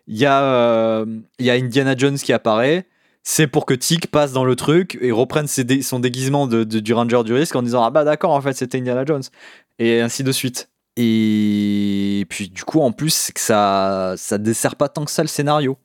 [0.07, 1.05] Il y, a, euh,
[1.37, 2.87] il y a Indiana Jones qui apparaît,
[3.29, 6.93] c'est pour que Tic passe dans le truc et reprenne son déguisement de, de- du
[6.93, 9.23] Ranger du risque en disant Ah bah d'accord, en fait c'était Indiana Jones.
[9.79, 10.71] Et ainsi de suite.
[10.95, 15.23] Et puis du coup, en plus, c'est que ça, ça dessert pas tant que ça
[15.23, 15.77] le scénario,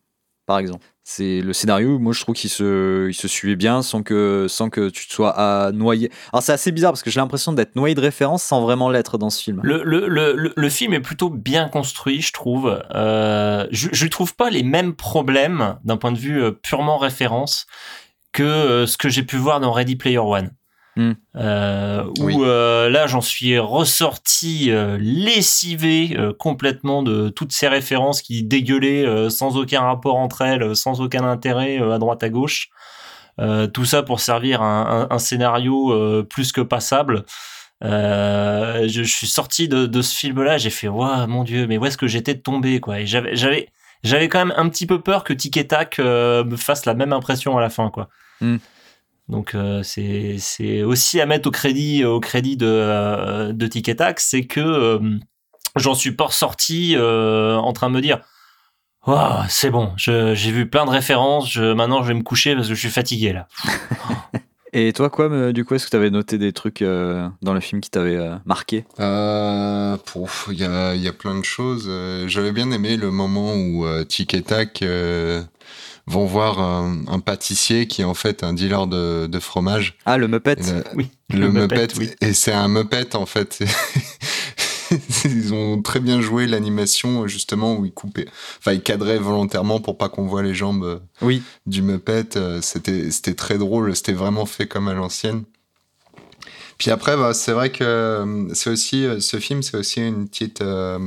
[0.46, 0.86] par exemple.
[1.04, 4.70] C'est le scénario, moi je trouve qu'il se, il se suivait bien sans que, sans
[4.70, 6.12] que tu te sois à noyer.
[6.32, 9.18] Alors c'est assez bizarre parce que j'ai l'impression d'être noyé de références sans vraiment l'être
[9.18, 9.60] dans ce film.
[9.64, 12.80] Le, le, le, le- film est plutôt bien construit, je trouve.
[12.94, 17.66] Euh, je, je trouve pas les mêmes problèmes d'un point de vue euh, purement référence
[18.32, 20.52] que euh, ce que j'ai pu voir dans Ready Player One.
[20.94, 21.12] Hmm.
[21.36, 28.42] Euh, où euh, là j'en suis ressorti euh, lessivé complètement de toutes ces références qui
[28.42, 32.68] dégueulaient sans aucun rapport entre elles, sans aucun intérêt à droite à gauche.
[33.72, 37.24] Tout ça pour servir un, un- un scénario plus que passable.
[37.82, 41.86] Je, je suis sorti de, de ce film-là, j'ai fait waouh mon dieu, mais où
[41.86, 43.00] est-ce que j'étais tombé quoi?
[43.00, 43.68] Et j'avais j'avais
[44.04, 47.12] j'avais quand même un petit peu peur que Tic et Tac me fasse la même
[47.14, 48.08] impression à la fin quoi.
[48.42, 48.56] Hmm.
[49.32, 53.68] Donc euh, c'est aussi à mettre au crédit au crédit de euh, de
[54.18, 54.98] c'est que euh,
[55.76, 58.20] j'en suis pas ressorti euh, en train de me dire
[59.06, 62.68] Waouh, c'est bon, j'ai vu plein de références, je, maintenant je vais me coucher parce
[62.68, 63.48] que je suis fatigué là.
[64.74, 67.60] Et toi, quoi, du coup, est-ce que tu avais noté des trucs euh, dans le
[67.60, 68.86] film qui t'avaient euh, marqué?
[69.00, 69.98] Euh,
[70.48, 71.90] Il y, a, il y a plein de choses.
[72.26, 75.42] J'avais bien aimé le moment où euh, Tic et Tac euh,
[76.06, 79.96] vont voir un, un pâtissier qui est en fait un dealer de, de fromage.
[80.04, 82.10] Ah, le Muppet le- Oui, le, Muppet, Muppet, oui.
[82.20, 83.60] et c'est un Muppet en fait.
[85.24, 88.26] ils ont très bien joué l'animation justement où ils coupaient,
[88.58, 91.42] enfin ils cadraient volontairement pour pas qu'on voit les jambes euh, Oui.
[91.66, 92.36] du Muppet.
[92.36, 95.44] Euh, C'était c'était très drôle, c'était vraiment fait comme à l'ancienne.
[96.78, 100.62] Puis après, bah, c'est vrai que euh, c'est aussi ce film, c'est aussi une petite
[100.62, 100.98] euh,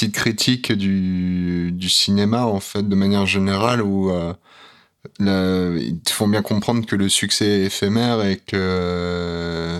[0.00, 4.32] petite critique du, du cinéma en fait de manière générale où euh,
[5.78, 9.78] ils te font bien comprendre que le succès est éphémère et que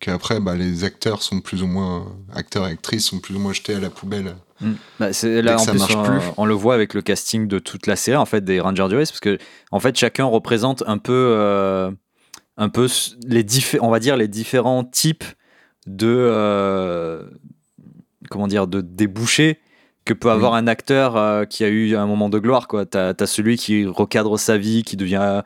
[0.00, 3.52] qu'après bah, les acteurs sont plus ou moins acteurs et actrices sont plus ou moins
[3.52, 4.36] jetés à la poubelle.
[4.62, 4.72] Mm.
[5.00, 6.20] Bah, c'est Dès là en ça plus marche on, plus.
[6.38, 8.96] on le voit avec le casting de toute la série en fait des Rangers du
[8.96, 9.36] Race parce que
[9.70, 11.90] en fait chacun représente un peu euh,
[12.56, 12.88] un peu
[13.26, 13.44] les
[13.82, 15.24] on va dire les différents types
[15.86, 17.22] de euh,
[18.30, 19.58] comment dire de débouchés
[20.04, 23.12] que peut avoir un acteur euh, qui a eu un moment de gloire quoi t'as
[23.18, 25.42] as celui qui recadre sa vie qui devient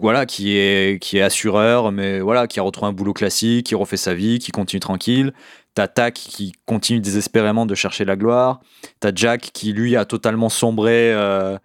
[0.00, 3.74] voilà qui est qui est assureur mais voilà qui a retrouvé un boulot classique qui
[3.74, 5.32] refait sa vie qui continue tranquille
[5.72, 8.58] T'as Tac qui continue désespérément de chercher la gloire.
[8.98, 11.56] T'as Jack qui, lui, a totalement sombré euh,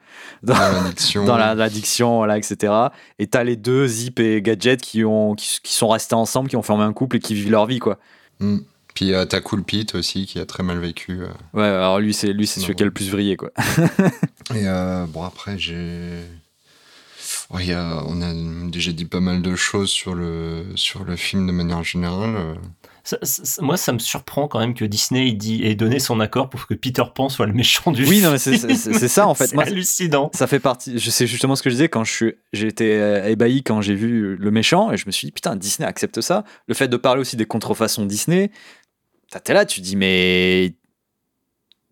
[0.43, 1.25] dans, Dans l'addiction.
[1.25, 2.71] dans la- l'addiction, voilà, etc.
[3.17, 6.55] Et t'as les deux, Zip et Gadget, qui, ont, qui, qui sont restés ensemble, qui
[6.55, 7.97] ont formé un couple et qui vivent leur vie, quoi.
[8.39, 8.59] Mm.
[8.95, 11.19] Puis euh, t'as Cool Pete aussi qui a très mal vécu.
[11.21, 11.27] euh.
[11.53, 13.51] Ouais, alors lui, c'est lui, c'est celui qui a le plus vrillé, quoi.
[14.55, 16.21] Et euh, bon, après, j'ai.
[17.51, 18.33] Ouais, il y a- on a
[18.69, 22.35] déjà dit pas mal de choses sur le, sur le film de manière générale.
[22.35, 22.55] euh.
[23.03, 26.19] Ça- ça- moi, ça me surprend quand même que Disney ait, dit, ait donné son
[26.19, 28.23] accord pour que Peter Pan soit le méchant du Oui, film.
[28.23, 29.45] non, mais c'est- c'est c'est ça, en fait.
[29.49, 30.31] C'est hallucinant.
[30.33, 30.99] ça fait partie.
[30.99, 33.93] Sais justement ce que je disais quand je suis, j'ai été euh, ébahi quand j'ai
[33.93, 36.45] vu le méchant et je me suis dit putain Disney accepte ça.
[36.67, 38.49] Le fait de parler aussi des contrefaçons Disney,
[39.43, 40.73] t'es là, tu dis mais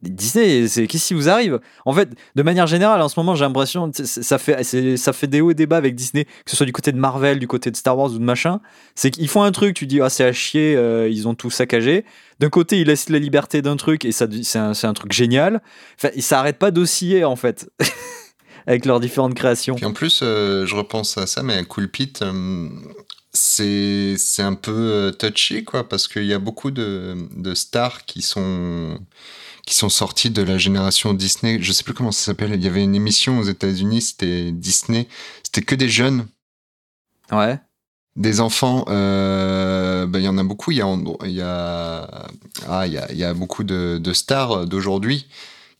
[0.10, 1.60] Disney, c'est qu'est-ce qui vous arrive?
[1.86, 4.64] En fait, de manière générale, en ce moment, j'ai l'impression ça fait
[4.98, 6.98] ça fait des hauts et des bas avec Disney, que ce soit du côté de
[6.98, 8.60] Marvel, du côté de Star Wars ou de machin.
[8.96, 11.50] C'est qu'ils font un truc, tu dis ah c'est à chier, euh, ils ont tout
[11.50, 12.06] saccagé.
[12.40, 15.62] D'un côté, ils laissent la liberté d'un truc et ça c'est un, truc génial.
[15.98, 17.70] Enfin, ça arrête pas d'osciller en fait
[18.68, 19.76] avec leurs différentes créations.
[19.76, 22.70] Puis en plus, euh, je repense à ça, mais à Cool Pete, euh,
[23.34, 28.06] c'est c'est un peu euh, touchy, quoi, parce qu'il y a beaucoup de, de stars
[28.06, 29.00] qui sont
[29.66, 31.58] qui sont sorties de la génération Disney.
[31.62, 32.54] Je sais plus comment ça s'appelle.
[32.54, 35.08] Il y avait une émission aux États-Unis, c'était Disney.
[35.44, 36.28] C'était que des jeunes.
[37.32, 37.60] Ouais.
[38.16, 40.72] Des enfants, euh, ben, il y en a beaucoup.
[40.72, 42.28] Il y a, il y a,
[42.68, 45.28] ah, y a, y a beaucoup de, de stars d'aujourd'hui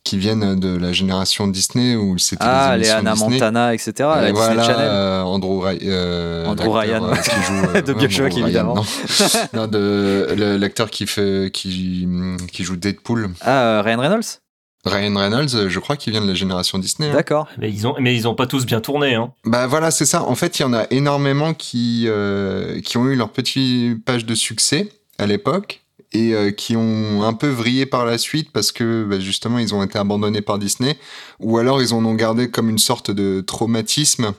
[0.04, 3.30] qui viennent de la génération Disney où c'était Ah, des les Anna Disney.
[3.30, 3.92] Montana, etc.
[4.00, 4.86] la Et Disney voilà, Channel.
[4.88, 8.74] euh, Andrew, Ry- euh, Andrew l'acteur, Ryan, euh, qui joue euh, de Bioshock, Ryan, évidemment.
[8.74, 8.82] non.
[9.54, 12.06] Non, de l'acteur qui fait qui
[12.52, 13.30] qui joue Deadpool.
[13.40, 14.40] Ah, euh, Ryan Reynolds?
[14.84, 17.08] Ryan Reynolds, je crois qu'il vient de la génération Disney.
[17.08, 17.14] hein.
[17.14, 17.48] D'accord.
[17.56, 19.14] Mais ils ont, mais ils ont pas tous bien tourné.
[19.14, 19.32] Hein.
[19.46, 20.22] Bah voilà, c'est ça.
[20.22, 24.26] En fait, il y en a énormément qui, euh, qui ont eu leur petite page
[24.26, 25.80] de succès à l'époque
[26.14, 29.74] et euh, qui ont un peu vrillé par la suite parce que bah, justement ils
[29.74, 30.96] ont été abandonnés par Disney
[31.40, 34.32] ou alors ils en ont gardé comme une sorte de traumatisme.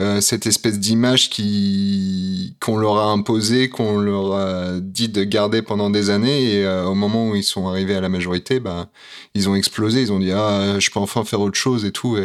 [0.00, 5.62] euh, cette espèce d'image qui qu'on leur a imposée, qu'on leur a dit de garder
[5.62, 8.90] pendant des années et euh, au moment où ils sont arrivés à la majorité, bah
[9.34, 12.18] ils ont explosé, ils ont dit ah je peux enfin faire autre chose et tout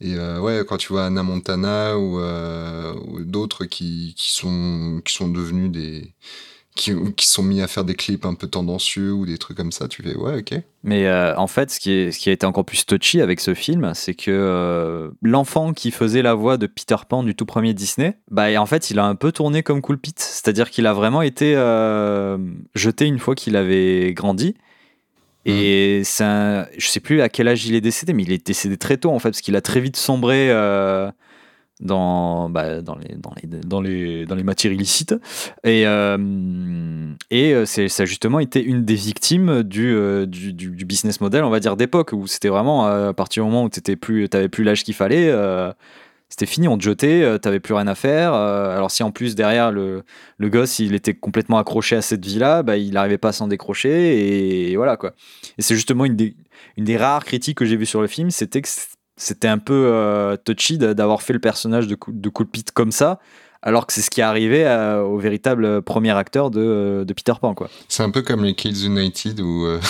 [0.00, 5.00] et euh, ouais, quand tu vois Anna Montana ou, euh, ou d'autres qui, qui, sont,
[5.04, 6.14] qui sont devenus des.
[6.78, 9.72] Qui, qui sont mis à faire des clips un peu tendancieux ou des trucs comme
[9.72, 10.60] ça, tu fais ouais, ok.
[10.84, 13.40] Mais euh, en fait, ce qui, est, ce qui a été encore plus touchy avec
[13.40, 17.46] ce film, c'est que euh, l'enfant qui faisait la voix de Peter Pan du tout
[17.46, 20.20] premier Disney, bah, en fait, il a un peu tourné comme Cool Pete.
[20.20, 22.38] C'est-à-dire qu'il a vraiment été euh,
[22.76, 24.54] jeté une fois qu'il avait grandi.
[25.46, 28.46] Et c'est un- je sais plus à quel âge il est décédé, mais il est
[28.46, 31.10] décédé très tôt en fait, parce qu'il a très vite sombré euh,
[31.80, 35.14] dans, bah, dans, les, dans, les, dans, les, dans les matières illicites.
[35.64, 40.70] Et, euh, et euh, ça a justement été une des victimes du, euh, du, du-
[40.70, 43.64] du business model, on va dire, d'époque, où c'était vraiment euh, à partir du moment
[43.64, 45.32] où tu plus, plus l'âge qu'il fallait.
[46.28, 48.34] c'était fini, on te jetait, t'avais plus rien à faire.
[48.34, 50.02] alors si en plus derrière le,
[50.36, 53.48] le gosse il était complètement accroché à cette vie-là, bah, il n'arrivait pas à s'en
[53.48, 55.12] décrocher et, voilà quoi.
[55.56, 56.36] Et c'est justement une des,
[56.76, 58.68] une des rares critiques que j'ai vues sur le film, c'était que
[59.18, 63.18] c'était un peu euh, touchy d'avoir fait le personnage de, de Cool Pete comme ça,
[63.60, 67.32] alors que c'est ce qui est arrivé à- au véritable premier acteur de, de Peter
[67.40, 67.68] Pan quoi.
[67.88, 69.80] C'est un peu comme les Kids United où euh,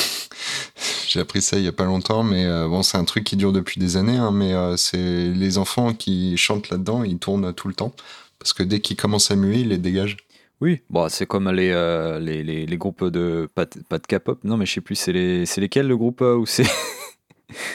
[1.09, 3.37] j'ai appris ça il y a pas longtemps, mais euh, bon, c'est un truc qui
[3.37, 7.53] dure depuis des années, hein, mais euh, c'est les enfants qui chantent là-dedans, ils tournent
[7.53, 7.93] tout le temps.
[8.39, 10.17] Parce que dès qu'ils commencent à muer, ils les dégagent.
[10.61, 14.57] Oui, bon, c'est comme les, euh, les, les, les groupes de pas, de- K-pop, non
[14.57, 16.65] mais je sais plus, c'est les lesquels le groupe euh, où c'est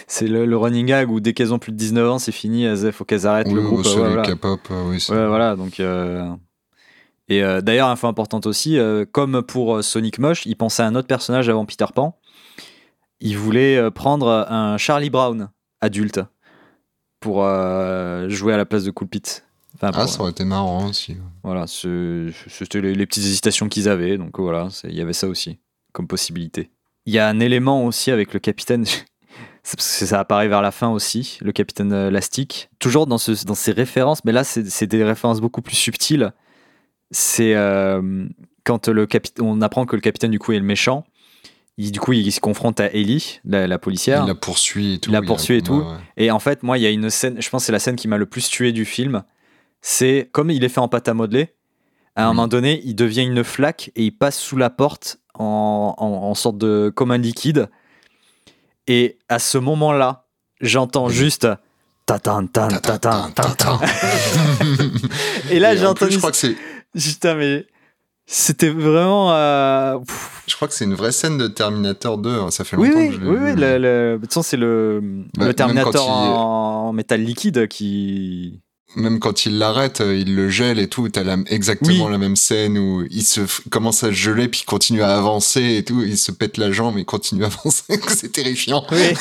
[0.07, 2.63] c'est le, le running gag où dès qu'elles ont plus de 19 ans, c'est fini,
[2.63, 3.84] elles faut qu'elles arrêtent Oui, le groupe.
[3.86, 4.21] les voilà.
[4.24, 4.99] K-pop, euh, oui.
[4.99, 5.80] c'est- Ouais, voilà, donc.
[5.80, 6.30] euh,
[7.30, 10.95] Et euh, d'ailleurs, info importante aussi, euh, comme pour Sonic Moche, il pensait à un
[10.95, 12.19] autre personnage avant Peter Pan.
[13.21, 15.49] Il voulait prendre un Charlie Brown
[15.80, 16.19] adulte
[17.21, 17.38] pour
[18.28, 19.45] jouer à la place de Cool Pete.
[19.76, 21.15] Enfin, Ah, pour- ça aurait été marrant aussi.
[21.43, 25.28] voilà, c'était les, les petites hésitations qu'ils avaient, donc voilà, c'est- il y avait ça
[25.28, 25.57] aussi
[25.93, 26.69] comme possibilité.
[27.05, 29.05] Il y a un élément aussi avec le capitaine, c'est
[29.64, 33.45] parce que ça apparaît vers la fin aussi, le capitaine euh, Lastic, toujours dans, ce,
[33.45, 36.34] dans ces références, mais là c'est des références beaucoup plus subtiles.
[37.11, 38.26] C'est euh,
[38.64, 39.07] quand le
[39.39, 41.05] on apprend que le capitaine du coup est le méchant,
[41.78, 44.24] il, du coup il, se confronte à Ellie, la, la policière.
[44.24, 45.09] Il la poursuit et tout.
[45.09, 45.74] Il la a- poursuit et tout.
[45.76, 45.97] ouais, ouais.
[46.18, 47.95] Et en fait, moi, il y a une scène, je pense que c'est la scène
[47.95, 49.24] qui m'a le plus tué du film.
[49.82, 51.53] C'est comme il est fait en pâte à modeler,
[52.16, 52.36] à un Oui.
[52.36, 56.34] moment donné, il devient une flaque et il passe sous la porte en, en, en
[56.36, 56.91] sorte de.
[56.95, 57.70] comme un liquide.
[58.88, 60.25] Et à ce moment-là,
[60.61, 61.13] j'entends Oui.
[61.13, 61.47] juste.
[62.05, 63.29] Tatan, tatan.
[65.51, 66.11] Et là, j'ai entendu.
[66.13, 66.55] Je crois que c'est,
[66.97, 67.65] Putain, mais.
[68.25, 69.34] C'était vraiment.
[69.34, 69.97] euh,
[70.47, 72.39] je crois que c'est une vraie scène de Terminator 2.
[72.39, 74.43] hein, Ça fait longtemps oui, que je l'ai oui, oui, le, le- de toute façon,
[74.43, 75.01] c'est le,
[75.38, 78.61] Bah, le Terminator en métal liquide qui.
[78.95, 81.09] Même quand il l'arrête, euh, il le gèle et tout.
[81.09, 82.11] T'as la- exactement Oui.
[82.11, 85.75] la même scène où il se commence à se geler puis il continue à avancer
[85.77, 86.03] et tout.
[86.03, 87.99] Il se pète la jambe et continue à avancer.
[88.09, 88.83] c'est terrifiant.
[88.91, 88.99] Oui.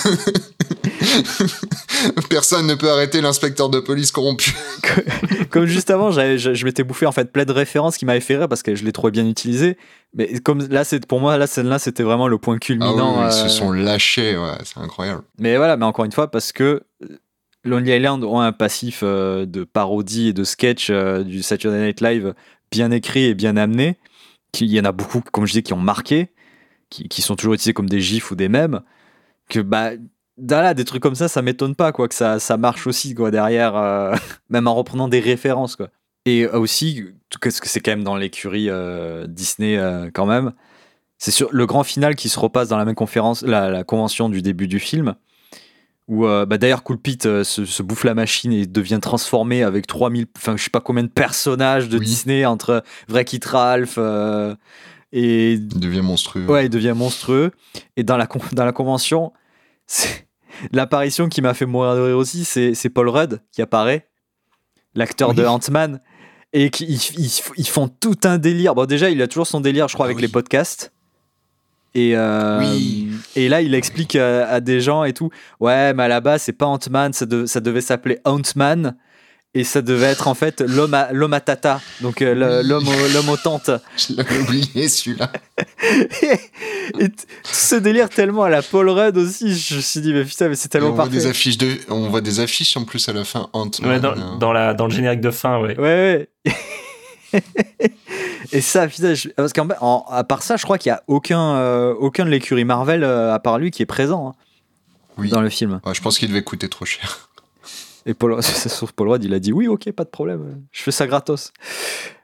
[2.28, 4.54] Personne ne peut arrêter l'inspecteur de police corrompu.
[5.50, 8.36] comme juste avant, je, je m'étais bouffé en fait plein de références qui m'avaient fait
[8.36, 9.76] rire parce que je l'ai trop bien utilisé.
[10.14, 12.60] Mais comme là, c'est pour moi, la scène là, c'était vraiment le point Ah oui,
[12.66, 13.22] culminant.
[13.22, 14.36] ils euh, se sont lâchés.
[14.36, 15.22] Ouais, c'est incroyable.
[15.38, 16.82] Mais voilà, mais encore une fois, parce que
[17.64, 22.00] Lonely Island ont un passif euh, de parodie et de sketch euh, du Saturday Night
[22.00, 22.34] Live
[22.70, 23.98] bien écrit et bien amené.
[24.60, 26.32] Il y en a beaucoup, comme je dis, qui ont marqué,
[26.90, 28.80] qui, sont toujours utilisés comme des gifs ou des mèmes.
[29.48, 29.92] Que bah,
[30.36, 34.14] des trucs comme ça, ça m'étonne pas, quoi, que ça, marche aussi, derrière, euh,
[34.50, 35.88] même en reprenant des références, quoi.
[36.26, 37.02] Et aussi,
[37.40, 38.68] qu'est-ce que c'est quand même dans l'écurie
[39.26, 39.76] Disney,
[40.14, 40.52] quand même,
[41.18, 44.40] c'est sur le grand final qui se repasse dans la même conférence, la convention du
[44.40, 45.16] début du film,
[46.09, 49.62] où euh, bah, d'ailleurs Cool Pete euh, se, se bouffe la machine et devient transformé
[49.62, 52.05] avec 3000, enfin je sais pas combien de personnages de Oui.
[52.05, 54.55] Disney entre Wreck-It Ralph euh,
[55.12, 56.46] et Il devient monstrueux.
[56.46, 57.53] Ouais, il devient monstrueux.
[57.96, 59.32] Et dans la, dans la convention,
[59.86, 60.26] c'est
[60.72, 64.09] l'apparition qui m'a fait mourir de rire aussi, c'est Paul Rudd qui apparaît,
[64.94, 65.44] l'acteur de.
[65.44, 66.00] Ant-Man,
[66.53, 68.74] et qui, ils, ils- ils font tout un délire.
[68.74, 70.22] Bon, déjà, il a toujours son délire, je crois, Ah avec oui.
[70.22, 70.92] les podcasts.
[71.95, 73.09] Et, euh, Oui.
[73.36, 75.30] et là, il explique à, à des gens et tout.
[75.61, 78.97] Ouais, mais à la base, c'est pas Ant-Man, ça, de- ça devait s'appeler Ant-Man.
[79.55, 83.12] Et ça devait être en fait l'homme à, l'homme à tata, donc euh, l'homme au-
[83.12, 83.68] l'homme aux tantes.
[83.99, 85.30] Je l'avais oublié celui-là.
[86.99, 90.24] et t- ce délire tellement à la Paul Rudd aussi, je me suis dit, mais
[90.24, 91.18] putain, mais c'est Et tellement on voit parfait.
[91.18, 93.51] des affiches de, on voit des affiches en plus à la fin.
[93.53, 95.78] Ant-Man, Ouais, dans, euh, dans la, dans le générique de fin, ouais.
[95.78, 96.53] Ouais, ouais.
[98.51, 101.03] Et ça, je- parce qu'en fait, en- à part ça, je crois qu'il y a
[101.07, 104.34] aucun, euh, aucun de l'écurie Marvel, euh, à part lui, qui est présent hein,
[105.18, 105.28] Oui.
[105.28, 105.80] dans le film.
[105.86, 107.28] Ouais, je pense qu'il devait coûter trop cher.
[108.07, 110.90] Et Paul, sauf Paul Rudd, il a dit oui, ok, pas de problème, je fais
[110.90, 111.53] ça gratos.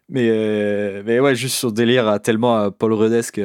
[0.09, 3.39] Mais, euh, mais ouais, juste sur délire tellement Paul Ruddesque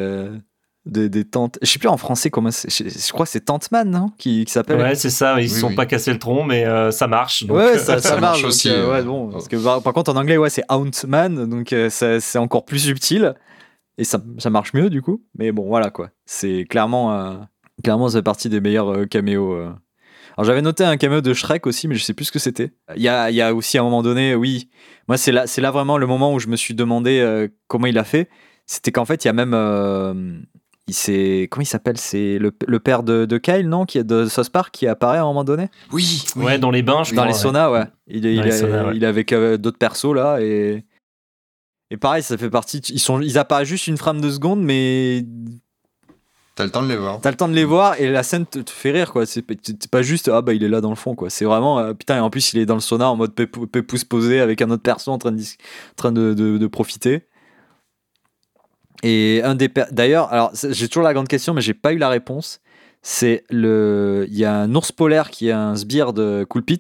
[0.86, 1.58] des, des tantes.
[1.62, 2.70] Je sais plus en français comment c'est.
[2.70, 4.10] Je, je crois que c'est Tanteman, non?
[4.18, 5.76] Qui, qui s'appelle Ouais, c'est ça, ils se Oui, sont oui.
[5.76, 7.46] pas cassé le tronc, mais euh, ça marche.
[7.46, 9.32] donc, ouais, euh, ça, ça ça marche donc, aussi, euh, ouais, bon, oh.
[9.32, 12.66] parce que par, par contre en anglais, ouais, c'est Ant-Man, donc euh, ça- c'est encore
[12.66, 13.34] plus subtil
[13.98, 15.24] et ça, ça marche mieux du coup.
[15.38, 16.10] Mais bon, voilà quoi.
[16.26, 17.34] C'est clairement, euh,
[17.84, 19.54] clairement, ça fait partie des meilleurs euh, caméos.
[19.54, 19.72] euh.
[20.36, 22.74] Alors j'avais noté un caméo de Shrek aussi, mais je sais plus ce que c'était.
[22.96, 24.68] Il y a, il y a aussi à un moment donné, oui,
[25.08, 27.86] moi c'est là, c'est là vraiment le moment où je me suis demandé euh, comment
[27.88, 28.30] il a fait.
[28.66, 30.14] C'était qu'en fait, il y a même, euh,
[30.88, 34.04] il s'est, comment il s'appelle C'est le, le père de, de Kyle, non, qui est
[34.04, 35.70] de South Park, qui apparaît à un moment donné?
[35.92, 36.44] Oui, oui.
[36.44, 37.28] Ouais, dans les bains, je dans crois.
[37.32, 37.86] les saunas, ouais.
[38.08, 38.94] Il, il, les est- saunas, ouais.
[38.96, 40.84] il est avec euh, d'autres persos là et
[41.92, 42.80] et pareil, ça fait partie.
[42.90, 45.26] Ils sont, ils apparaissent juste une frame de seconde, mais
[46.56, 47.20] T'as le temps de les voir.
[47.20, 49.26] t'as le temps de les voir et la scène te, te fait rire quoi.
[49.26, 49.44] C'est
[49.90, 51.32] pas juste ah bah il est là dans le fond quoi.
[51.32, 53.66] C'est vraiment euh, putain et en plus il est dans le sauna en mode pépou-
[53.66, 57.24] pépouze posé avec un autre perso en train de en train de, de- de profiter.
[59.02, 62.10] Et un des d'ailleurs alors j'ai toujours la grande question mais j'ai pas eu la
[62.10, 62.62] réponse.
[63.02, 66.80] C'est le il y a un ours polaire qui est un sbire de Coolpit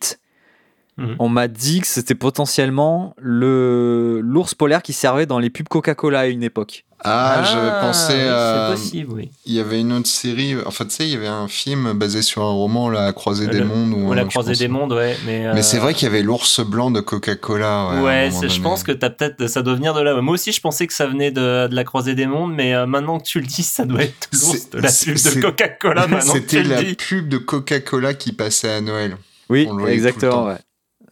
[0.97, 1.15] Mhm.
[1.19, 6.19] on m'a dit que c'était potentiellement le l'ours polaire qui servait dans les pubs Coca-Cola
[6.21, 6.85] à une époque.
[7.05, 8.67] Ah, j'avais pensé oui, à.
[8.69, 9.31] C'est possible, oui.
[9.45, 10.55] Il y avait une autre série.
[10.65, 13.47] En fait, tu sais, il y avait un film basé sur un roman, La Croisée
[13.47, 13.91] des Le- Mondes.
[13.93, 15.17] ou la je croisée des mondes, ouais.
[15.25, 18.01] Mais, Mais euh, c'est vrai qu'il y avait l'ours blanc de Coca-Cola.
[18.01, 20.21] Ouais, c'est- je pense que t'as peut-être, ça doit venir de là.
[20.21, 22.85] Moi aussi, je pensais que ça venait de, de la croisée des mondes, mais euh,
[22.85, 25.35] maintenant que tu le dis, ça doit être l'ours C'est- de la c'est- pub c'est-
[25.35, 26.07] de Coca-Cola.
[26.07, 26.95] Maintenant que tu C'était la dis.
[26.95, 29.17] pub de Coca-Cola qui passait à Noël.
[29.49, 30.45] Oui, exactement.
[30.47, 30.55] Ouais.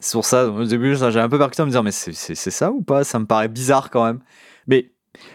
[0.04, 2.72] C'est pour ça, au début, j'ai un peu percuté à me dire, mais c'est, ça
[2.72, 3.04] ou pas?
[3.04, 4.20] Ça me paraît bizarre quand même.
[4.68, 4.92] Mais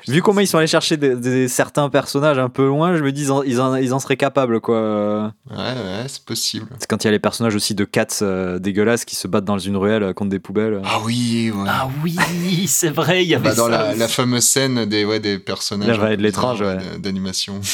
[0.08, 3.12] vu comment ils sont allés chercher des, des- certains personnages un peu loin, je me
[3.12, 5.32] dis, ils en, ils en, ils en seraient capables, quoi.
[5.48, 6.66] Ouais, ouais, c'est possible.
[6.80, 9.44] C'est quand il y a les personnages aussi de cats euh, dégueulasses qui se battent
[9.44, 10.80] dans une ruelle euh, contre des poubelles.
[10.84, 11.64] Ah oui, ouais.
[11.68, 15.20] Ah oui, c'est vrai, il y avait Bah, dans ça la, fameuse scène des, ouais,
[15.20, 15.98] des personnages.
[15.98, 16.78] De l'étrange, ouais.
[16.78, 17.60] d- D'animation.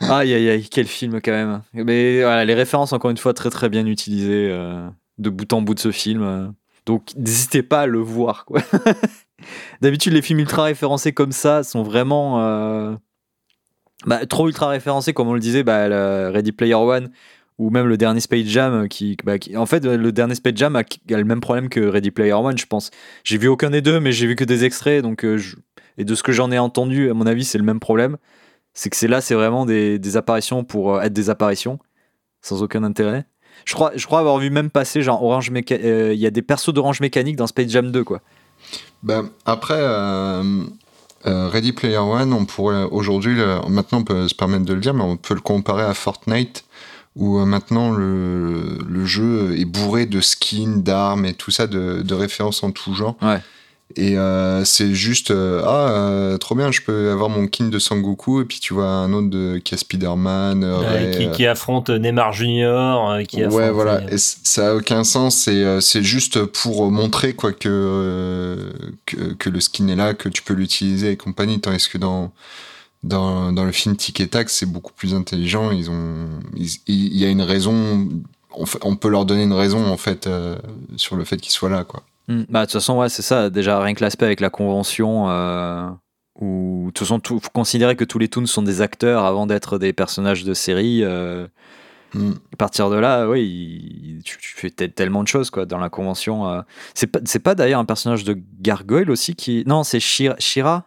[0.00, 1.60] Aïe aïe aïe, quel film quand même.
[1.74, 4.88] Mais voilà, les références, encore une fois, très très bien utilisées euh,
[5.18, 6.22] de bout en bout de ce film.
[6.22, 6.48] euh.
[6.86, 8.46] Donc n'hésitez pas à le voir.
[9.80, 12.94] D'habitude, les films ultra référencés comme ça sont vraiment euh,
[14.06, 17.10] bah, trop ultra référencés, comme on le disait, bah, le Ready Player One
[17.58, 18.84] ou même le dernier Space Jam.
[18.84, 21.80] euh, Qui, bah, qui- en fait, le dernier Space Jam a, le même problème que
[21.80, 22.90] Ready Player One, je pense.
[23.24, 25.02] J'ai vu aucun des deux, mais j'ai vu que des extraits.
[25.02, 28.16] Donc, et de ce que j'en ai entendu, à mon avis, c'est le même problème
[28.78, 31.80] c'est que c'est là, c'est vraiment des, apparitions pour être des apparitions,
[32.42, 33.26] sans aucun intérêt.
[33.68, 36.30] Je crois, je crois avoir vu même passer, genre, Orange Méca- euh, il y a
[36.30, 38.22] des persos d'Orange Mécanique dans Space Jam 2, quoi.
[39.02, 40.64] Bah, après, euh,
[41.26, 43.36] euh, Ready Player One, on pourrait aujourd'hui,
[43.68, 46.64] maintenant on peut se permettre de le dire, mais on peut le comparer à Fortnite,
[47.14, 52.14] où maintenant le, le jeu est bourré de skins, d'armes et tout ça, de, de
[52.14, 53.16] références en tout genre.
[53.20, 53.40] Ouais.
[53.96, 57.78] Et euh, c'est juste, euh, ah, euh, trop bien, je peux avoir mon kin de
[57.78, 61.88] Sangoku, et puis tu vois un autre de, qui a Spider-Man, Ouais, qui, qui affronte
[61.88, 64.02] Neymar Junior, qui affronte, ouais, voilà.
[64.12, 65.48] Et ça a aucun sens.
[65.80, 68.72] C'est juste pour montrer quoi que,
[69.06, 71.58] que que le skin est là, que tu peux l'utiliser et compagnie.
[71.58, 72.30] Tandis que dans
[73.02, 75.70] dans, dans le film Tic et Tac, c'est beaucoup plus intelligent.
[75.70, 76.28] Ils ont
[76.86, 78.06] il y a une raison.
[78.54, 80.28] On, on peut leur donner une raison en fait
[80.96, 82.02] sur le fait qu'ils soient là quoi.
[82.28, 82.42] Mm.
[82.48, 83.50] Bah, de toute façon, ouais, c'est ça.
[83.50, 85.88] Déjà, rien que l'aspect avec la convention, euh,
[86.40, 89.46] où, de toute façon, tout, faut considérer que tous les Toons sont des acteurs avant
[89.46, 91.02] d'être des personnages de série.
[91.02, 91.46] euh,
[92.14, 92.30] Mm.
[92.54, 95.90] à partir de là, oui, tu, tu fais tel- tellement de choses quoi dans la
[95.90, 96.48] convention.
[96.48, 96.62] euh.
[96.94, 99.62] C'est pas, pas d'ailleurs un personnage de Gargoyle aussi qui.
[99.66, 100.86] Non, c'est Shira, Shira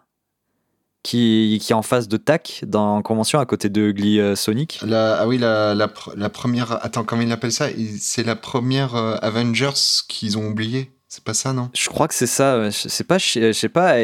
[1.04, 4.80] qui, qui est en face de Tac dans la convention à côté de euh, Sonic.
[4.84, 6.84] La, ah oui, la, la, pr- la première.
[6.84, 7.66] Attends, comment il appelle ça?
[8.00, 9.70] C'est la première euh, Avengers
[10.08, 10.90] qu'ils ont oublié.
[11.14, 11.68] C'est pas ça, non?
[11.74, 12.70] Je crois que c'est ça.
[12.70, 13.96] Je sais pas, je sais pas,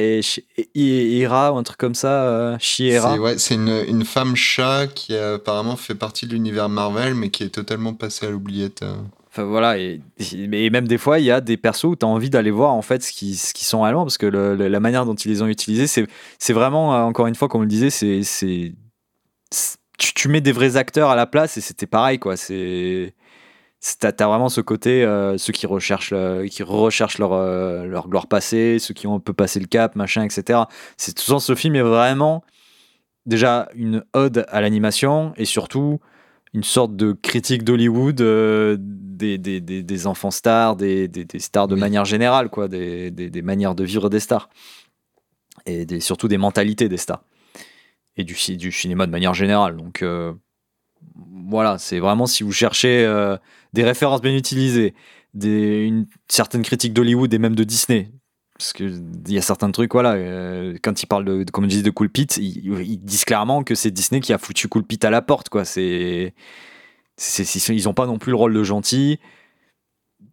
[0.74, 3.14] Ira ou un truc comme ça, euh, Shiera.
[3.14, 7.14] C'est ouais, c'est une, une femme chat qui a apparemment fait partie de l'univers Marvel,
[7.14, 8.82] mais qui est totalement passée à l'oubliette.
[8.82, 8.94] euh.
[9.30, 10.02] Enfin voilà, et,
[10.34, 12.72] et même des fois, il y a des persos où tu as envie d'aller voir
[12.74, 15.28] en fait ce qui, ce qui sont réellement, parce que le- la manière dont ils
[15.30, 16.06] les ont utilisés, c'est
[16.38, 18.72] c'est vraiment, euh, encore une fois, comme on le disait, c'est-
[19.98, 22.36] Tu, tu mets des vrais acteurs à la place et c'était pareil, quoi.
[22.36, 23.14] C'est.
[24.00, 28.26] T'as vraiment ce côté, euh, ceux qui recherchent, le- qui recherchent leur, euh, leur gloire
[28.26, 30.60] passée, ceux qui ont un peu passé le cap, machin, etc.
[30.96, 32.44] C'est tout sens, ce film est vraiment
[33.24, 36.00] déjà une ode à l'animation et surtout
[36.54, 41.38] une sorte de critique d'Hollywood euh, des, des, des, des enfants stars, des, des, des
[41.38, 41.80] stars de Oui.
[41.80, 44.48] manière générale, quoi, des, des, des manières de vivre des stars
[45.66, 47.22] et surtout des mentalités des stars
[48.16, 49.76] et du, du cinéma de manière générale.
[49.76, 50.02] Donc
[51.48, 53.36] voilà, c'est vraiment si vous cherchez euh,
[53.72, 54.94] des références bien utilisées,
[55.42, 58.10] une certaine critique d'Hollywood et même de Disney.
[58.58, 61.90] Parce qu'il y a certains trucs, voilà, euh, quand ils parlent de, de- comme de
[61.90, 65.64] Cool ils, disent clairement que c'est Disney qui a foutu Cool à la porte, quoi.
[65.64, 66.34] C'est,
[67.68, 69.20] ils n'ont pas non plus le rôle de gentil.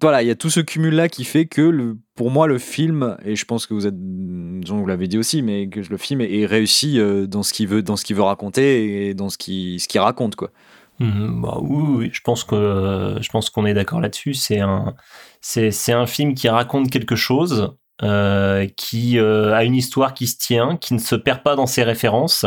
[0.01, 3.35] Voilà, il y a tout ce cumul-là qui fait que, pour moi, le film, et
[3.35, 7.43] je pense que vous l'avez dit aussi, mais que le film est, réussi euh, dans
[7.43, 10.51] ce qu'il veut, dans ce veut raconter et dans ce qu'il, ce qu'il raconte, quoi.
[10.99, 14.33] Mhm, bah oui, je pense que euh, je pense qu'on est d'accord là-dessus.
[14.33, 14.95] C'est un
[15.41, 20.27] c'est c'est un film qui raconte quelque chose, euh, qui euh, a une histoire qui
[20.27, 22.45] se tient, qui ne se perd pas dans ses références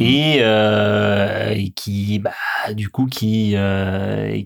[0.00, 2.32] et, euh, et qui bah,
[2.72, 3.54] du coup qui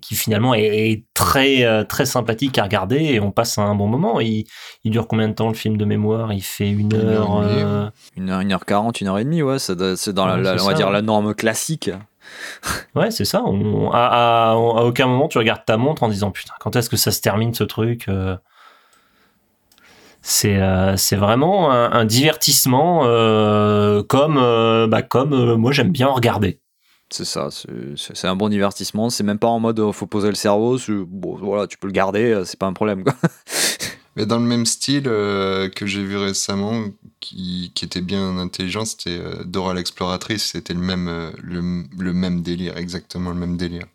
[0.03, 4.20] qui finalement est, est très très sympathique à regarder et on passe un bon moment.
[4.20, 4.45] Il,
[4.84, 6.32] il dure combien de temps le film de mémoire?
[6.32, 9.74] Il fait une heure Une heure, une heure quarante, une heure et demie, ouais, c'est
[9.76, 10.93] dans Ouais, la- on va ça, dire ouais.
[10.93, 11.91] la norme classique.
[12.95, 13.43] Ouais, c'est ça.
[13.93, 17.20] À, aucun moment tu regardes ta montre en disant putain, quand est-ce que ça se
[17.20, 18.36] termine ce truc euh
[20.22, 24.36] C'est euh, c'est vraiment un, divertissement euh, comme
[24.89, 26.61] bah, comme moi j'aime bien en regarder.
[27.11, 29.09] C'est ça, c'est- un bon divertissement.
[29.09, 30.76] C'est même pas en mode faut poser le cerveau.
[31.07, 33.05] Bon, voilà, tu peux le garder, c'est pas un problème.
[33.05, 33.14] Quoi.
[34.19, 36.87] Mais dans le même style euh, que j'ai vu récemment,
[37.21, 40.43] qui, était bien intelligent, c'était euh, Dora l'exploratrice.
[40.43, 43.87] C'était le même, euh, le, le même délire, exactement le même délire.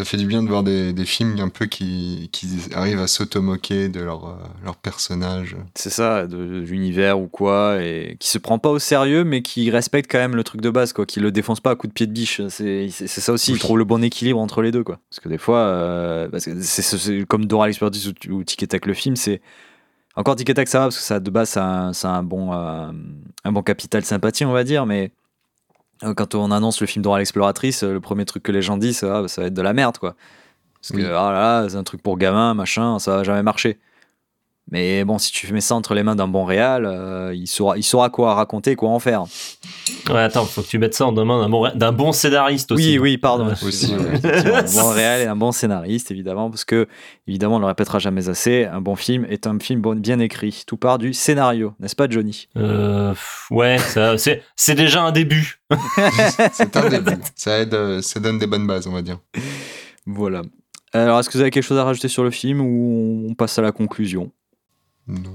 [0.00, 3.06] Ça fait du bien de voir des, des films un peu qui, qui arrivent à
[3.06, 4.32] s'automoquer de leur, euh,
[4.64, 5.56] leur personnage.
[5.74, 9.42] C'est ça, de, de l'univers ou quoi, et qui se prend pas au sérieux, mais
[9.42, 11.86] qui respecte quand même le truc de base, quoi, qui le défonce pas à coup
[11.86, 12.40] de pied de biche.
[12.48, 13.58] C'est ça aussi, Oui.
[13.58, 15.00] il trouve le bon équilibre entre les deux, quoi.
[15.10, 18.94] Parce que des fois, euh, c'est comme Dora l'exploratrice ou, ou Tic et Tac le
[18.94, 19.42] film, c'est
[20.16, 22.08] encore Tic et Tac ça va parce que ça de base ça a un, ça
[22.10, 22.90] a un bon euh,
[23.44, 25.12] un bon capital sympathie, on va dire, mais
[26.16, 29.04] quand on annonce le film Dora l'exploratrice, euh, le premier truc que les gens disent,
[29.04, 30.14] ah, ça va être de la merde, quoi.
[30.80, 33.78] Parce que ah là là, c'est un truc pour gamin, machin, ça va jamais marcher.
[34.72, 37.76] Mais bon, si tu mets ça entre les mains d'un bon réal, euh, il, saura,
[37.76, 39.24] il saura quoi raconter, quoi en faire.
[40.08, 42.92] Ouais, attends, faut que tu mettes ça en demande d'un bon, d'un bon scénariste aussi.
[42.92, 43.48] Oui, oui, pardon.
[43.48, 46.86] Euh, Aussi, un bon réal et un bon scénariste, évidemment, parce que,
[47.26, 50.62] évidemment, on le répétera jamais assez, un bon film est un film bon- bien écrit.
[50.68, 52.46] Tout part du scénario, n'est-ce pas, Johnny?
[52.56, 53.12] Euh,
[53.50, 53.76] ouais,
[54.56, 55.60] c'est déjà un début.
[56.52, 57.12] C'est un début.
[57.34, 59.18] Ça aide, euh, ça donne des bonnes bases, on va dire.
[60.06, 60.42] Voilà.
[60.92, 63.58] Alors, est-ce que vous avez quelque chose à rajouter sur le film ou on passe
[63.58, 64.30] à la conclusion?
[65.10, 65.30] Non.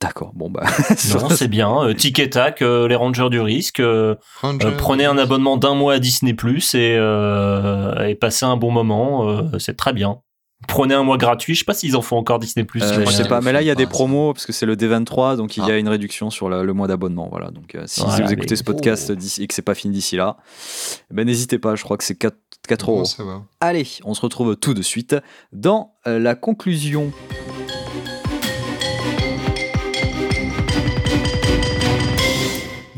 [0.00, 0.64] D'accord, bon bah.
[1.14, 1.84] Non, c'est bien.
[1.84, 3.78] Euh, tic et tac, euh, les Rangers du risque.
[3.78, 8.44] euh, Ranger- euh, prenez un abonnement d'un mois à Disney Plus et, euh, et passez
[8.44, 9.28] un bon moment.
[9.28, 10.18] euh, c'est très bien.
[10.66, 11.54] Prenez un mois gratuit.
[11.54, 12.82] Je sais pas s'ils en font encore Disney Plus.
[12.82, 13.90] Euh, je sais pas, mais là il y a des ça.
[13.90, 15.78] promos parce que c'est le D23, donc il y a Ah.
[15.78, 17.28] une réduction sur le, le mois d'abonnement.
[17.30, 19.92] Voilà, donc euh, si Voilà, vous écoutez ce podcast d'ici- et que c'est pas fini
[19.94, 20.36] d'ici là,
[21.10, 22.36] eh ben n'hésitez pas, je crois que c'est 4,
[22.68, 23.04] 4 Bon, euros.
[23.04, 23.42] ça va.
[23.60, 25.16] Allez, on se retrouve tout de suite
[25.52, 27.12] dans euh, la conclusion.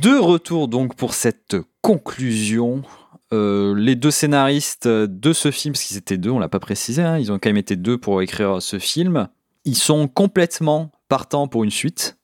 [0.05, 2.83] De retour donc pour cette conclusion.
[3.33, 7.01] Euh, les deux scénaristes de ce film, parce qu'ils étaient deux, on l'a pas précisé,
[7.01, 9.29] hein, ils ont quand même été deux pour écrire ce film.
[9.65, 12.19] Ils sont complètement partants pour une suite.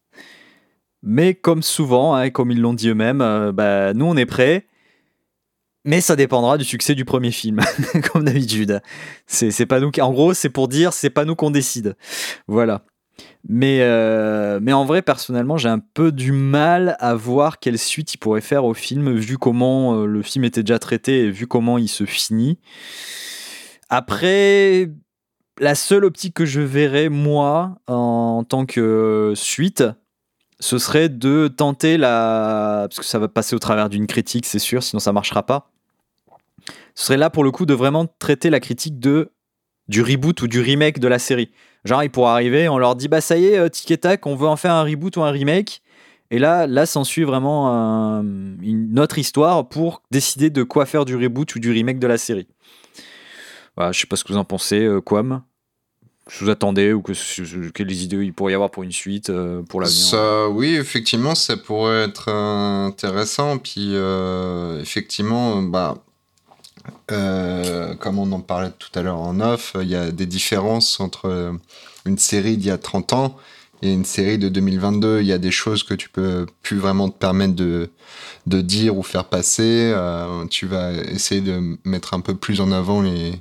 [1.03, 4.67] Mais comme souvent, hein, comme ils l'ont dit eux-mêmes, euh, bah, nous on est prêts.
[5.87, 7.61] Mais ça dépendra du succès du premier film,
[8.13, 8.83] comme d'habitude.
[9.27, 10.03] C'est pas nous qui.
[10.03, 11.97] En gros, c'est pour dire, c'est pas nous qu'on décide.
[12.47, 12.85] Voilà.
[13.49, 18.15] Mais, euh, mais en vrai, personnellement, j'ai un peu du mal à voir quelle suite
[18.15, 21.47] il pourrait faire au film, vu comment euh, le film était déjà traité et vu
[21.47, 22.59] comment il se finit.
[23.89, 24.91] Après,
[25.59, 29.85] la seule optique que je verrais, moi, en tant que suite,
[30.61, 32.87] ce serait de tenter la.
[32.89, 35.71] Parce que ça va passer au travers d'une critique, c'est sûr, sinon ça marchera pas.
[36.95, 39.33] Ce serait là pour le coup de vraiment traiter la critique de
[39.91, 41.51] du reboot ou du remake de la série.
[41.85, 44.25] Genre, il pourrait arriver, on leur dit bah ça y est, euh, tic et tac,
[44.27, 45.83] on veut en faire un reboot ou un remake.
[46.31, 48.23] Et là, là s'ensuit vraiment un-
[48.63, 52.19] une autre histoire pour décider de quoi faire du reboot ou du remake de la
[52.19, 52.47] série.
[53.77, 55.43] Voilà, je sais pas ce que vous en pensez, euh, Quam.
[56.39, 57.13] Vous attendez ou que,
[57.71, 59.99] quelles idées il pourrait y avoir pour une suite, euh, pour l'avenir.
[59.99, 63.59] Ça, oui, effectivement, ça pourrait être intéressant.
[63.59, 65.97] Puis, euh, effectivement, bah,
[67.11, 71.01] euh, comme on en parlait tout à l'heure en off, il y a des différences
[71.01, 71.55] entre
[72.07, 73.37] une série d'il y a 30 ans
[73.83, 75.21] et une série de 2022.
[75.21, 77.91] Il y a des choses que tu peux plus vraiment te permettre de,
[78.47, 79.93] de dire ou faire passer.
[79.95, 83.41] Euh, tu vas essayer de mettre un peu plus en avant les,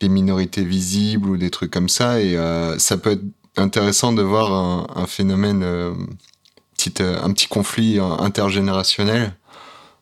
[0.00, 2.20] les minorités visibles ou des trucs comme ça.
[2.20, 3.24] Et euh, ça peut être
[3.56, 5.92] intéressant de voir un, un phénomène, euh,
[6.76, 9.34] petit, euh, un petit conflit intergénérationnel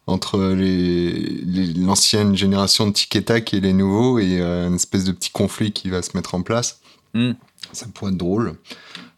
[0.08, 1.12] entre les-
[1.44, 5.12] les- l'ancienne génération de tic et tac et les nouveaux et euh, une espèce de
[5.12, 6.80] petit conflit qui va se mettre en place.
[7.14, 7.32] Hmm.
[7.72, 8.54] Ça pourrait être drôle.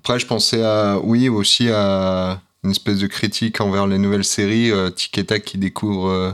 [0.00, 4.70] Après, je pensais à, oui, aussi à une espèce de critique envers les nouvelles séries,
[4.70, 6.32] euh, tic et tac qui découvre euh,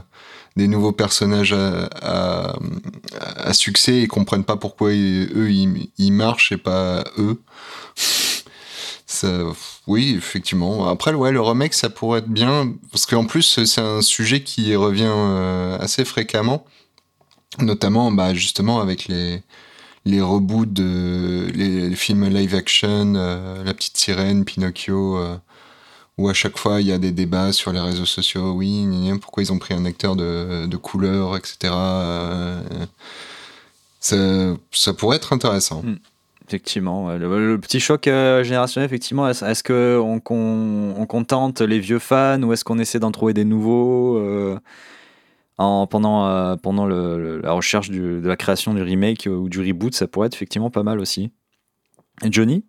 [0.56, 2.56] des nouveaux personnages à, à,
[3.20, 7.38] à succès et comprennent pas pourquoi ils- eux ils, ils marchent et pas eux.
[9.06, 9.28] Ça,
[9.86, 10.88] oui, effectivement.
[10.88, 14.74] Après, ouais, le remake, ça pourrait être bien parce qu'en plus, c'est un sujet qui
[14.74, 16.64] revient euh, assez fréquemment,
[17.60, 19.42] notamment, bah, justement, avec les
[20.04, 25.36] les reboots de les, films live action, euh, La Petite Sirène, Pinocchio, euh,
[26.18, 28.52] où à chaque fois il y a des débats sur les réseaux sociaux.
[28.52, 28.86] Oui,
[29.20, 31.74] pourquoi ils ont pris un acteur de, de couleur, etc.
[34.00, 34.16] ça,
[34.72, 35.82] ça pourrait être intéressant.
[35.82, 35.98] Mm.
[36.48, 41.80] Effectivement, le, petit choc euh, générationnel, effectivement, est-ce est-ce que on, con- on contente les
[41.80, 44.56] vieux fans ou est-ce qu'on essaie d'en trouver des nouveaux euh,
[45.58, 50.06] en, pendant, euh, pendant la recherche de la création du remake ou du reboot, ça
[50.06, 51.32] pourrait être effectivement pas mal aussi.
[52.22, 52.64] Johnny?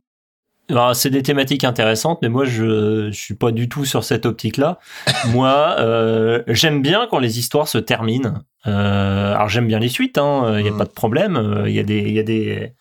[0.93, 4.79] C'est des thématiques intéressantes, mais moi, je, je suis pas du tout sur cette optique-là.
[5.27, 8.33] moi, euh, j'aime bien quand les histoires se terminent.
[8.65, 10.77] Euh, alors, j'aime bien les suites, il hein, n'y a Mm.
[10.77, 11.63] pas de problème.
[11.67, 12.73] Il y a des, il y a des,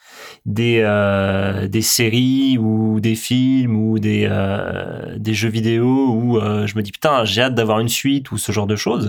[0.47, 6.67] des, euh, des séries ou des films ou des, euh, des jeux vidéo où euh,
[6.67, 9.09] je me dis, putain, j'ai hâte d'avoir une suite ou ce genre de choses.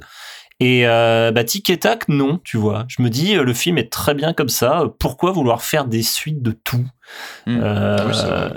[0.60, 2.86] Et euh, bah, tic et tac, non, tu vois.
[2.88, 4.86] Je me dis, euh, le film est très bien comme ça.
[5.00, 6.86] Pourquoi vouloir faire des suites de tout?
[7.46, 7.60] Mm.
[7.62, 8.54] Euh, Oui, c'est vrai.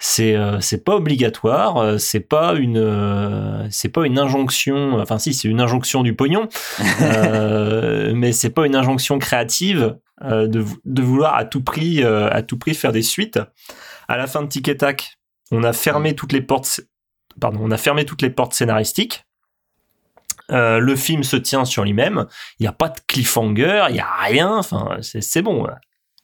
[0.00, 4.98] c'est euh, c'est pas obligatoire, euh, c'est pas une euh, c'est pas une injonction.
[5.00, 6.48] Enfin si, c'est une injonction du pognon,
[7.02, 12.28] euh, mais c'est pas une injonction créative euh, de, de vouloir à tout prix euh,
[12.30, 13.38] à tout prix faire des suites.
[14.08, 15.18] À la fin de Tic et Tac,
[15.52, 16.80] on a fermé toutes les portes.
[17.40, 19.24] Pardon, on a fermé toutes les portes scénaristiques.
[20.50, 22.26] Euh, le film se tient sur lui-même.
[22.58, 24.60] Il n'y a pas de cliffhanger, il n'y a rien.
[25.00, 25.66] C'est bon.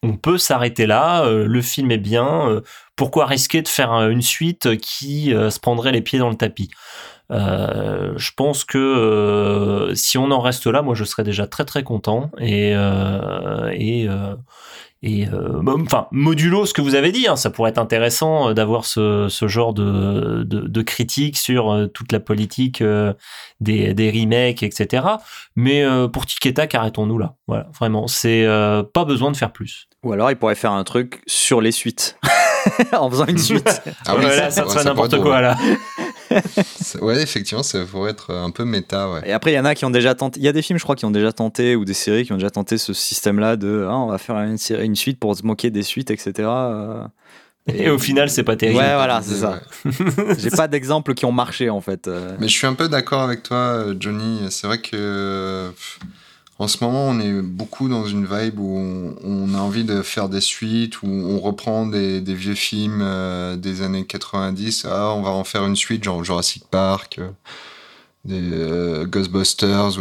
[0.02, 1.24] On peut s'arrêter là.
[1.24, 2.48] euh, le film est bien.
[2.48, 2.60] euh,
[2.96, 6.70] pourquoi risquer de faire une suite qui se prendrait les pieds dans le tapis?
[7.30, 12.30] Je pense que si on en reste là, moi je serais déjà très très content
[12.38, 12.74] et
[15.02, 18.50] et euh, euh, enfin modulo ce que vous avez dit, hein, ça pourrait être intéressant
[18.50, 23.14] euh, d'avoir ce, ce genre de, de, de critique sur euh, toute la politique euh,
[23.60, 25.04] des, des remakes, etc.
[25.56, 27.34] Mais euh, pour Tic et Tac, arrêtons-nous là?
[27.46, 29.88] Voilà, vraiment, c'est euh, pas besoin de faire plus.
[30.02, 32.18] Ou alors il pourrait faire un truc sur les suites.
[32.92, 33.82] en faisant une suite.
[34.06, 35.56] Ah oui, Ouais, ça- ça n'importe quoi là.
[37.00, 39.20] Ouais, effectivement, ça pourrait être un peu méta, ouais.
[39.24, 40.40] Et après, il y en a qui ont déjà tenté.
[40.40, 42.32] Il y a des films, je crois, qui ont déjà tenté, ou des séries qui
[42.32, 45.36] ont déjà tenté ce système-là de ah, on va faire une, série, une suite pour
[45.36, 46.32] se moquer des suites, etc.
[46.38, 47.04] euh.
[47.66, 48.78] Et au final, c'est pas terrible.
[48.78, 49.60] Ouais, voilà, c'est ça.
[49.84, 50.34] Ouais.
[50.38, 52.08] J'ai pas d'exemples qui ont marché en fait.
[52.08, 52.36] euh.
[52.40, 54.40] Mais je suis un peu d'accord avec toi, euh, Johnny.
[54.50, 55.98] C'est vrai que pff,
[56.60, 60.28] en ce moment, on est beaucoup dans une vibe où on, a envie de faire
[60.28, 64.84] des suites, où on reprend des, vieux films euh, des années 90.
[64.84, 67.30] Ah, on va en faire une suite, genre Jurassic Park, euh,
[68.26, 69.98] des euh, Ghostbusters.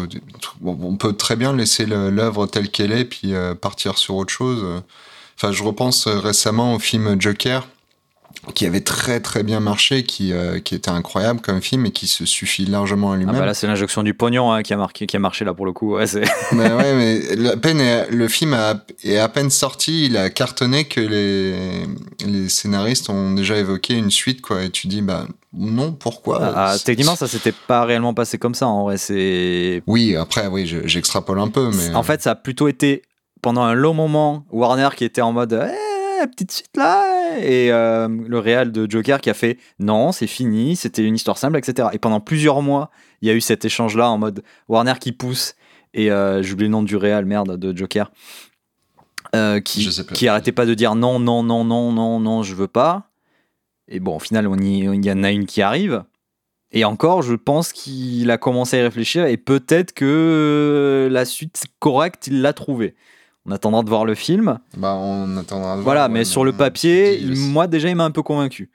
[0.62, 3.32] On peut très bien laisser l'œuvre telle qu'elle est, puis
[3.62, 4.66] partir sur autre chose.
[5.38, 7.66] Enfin, je repense récemment au film Joker
[8.53, 12.07] qui avait très très bien marché, qui, euh, qui était incroyable comme film et qui
[12.07, 13.36] se suffit largement à Ah lui-même.
[13.38, 15.65] bah là, c'est l'injonction du pognon hein, qui, a marqué, qui a marché là pour
[15.65, 15.95] le coup.
[15.95, 16.05] Ouais,
[16.53, 20.30] Mais ouais, mais la peine est- le film a- est à peine sorti, il a
[20.30, 21.86] cartonné que les,
[22.25, 24.63] les scénaristes ont déjà évoqué une suite, quoi.
[24.63, 26.39] Et tu dis, bah non, pourquoi?
[26.55, 28.67] Ah, C'est- techniquement, ça s'était pas réellement passé comme ça.
[28.67, 29.84] En vrai, c'est.
[29.88, 31.93] Oui, après, oui, je- j'extrapole un peu, mais.
[31.95, 33.01] En fait, ça a plutôt été
[33.41, 35.73] pendant un long moment Warner qui était en mode eh,
[36.28, 40.76] petite suite là et euh, le réal de Joker qui a fait non, c'est fini,
[40.76, 41.89] c'était une histoire simple, etc.
[41.93, 42.89] Et pendant plusieurs mois,
[43.22, 45.55] il y a eu cet échange là en mode Warner qui pousse
[45.93, 48.11] et euh, j'oublie le nom du réal merde de Joker
[49.36, 52.67] euh, qui qui arrêtait pas de dire non, non, non, non, non, non, je veux
[52.67, 53.09] pas.
[53.88, 56.03] Et bon, au final, on y, il y en a une qui arrive.
[56.72, 61.63] Et encore, je pense qu'il a commencé à y réfléchir et peut-être que la suite
[61.80, 62.95] correcte, il l'a trouvée.
[63.47, 64.59] En attendant de voir le film.
[64.77, 65.77] Bah, on attendra.
[65.77, 68.03] de voilà, voir, mais ouais, sur le on- papier, on il- moi déjà, il m'a
[68.05, 68.69] un peu convaincu,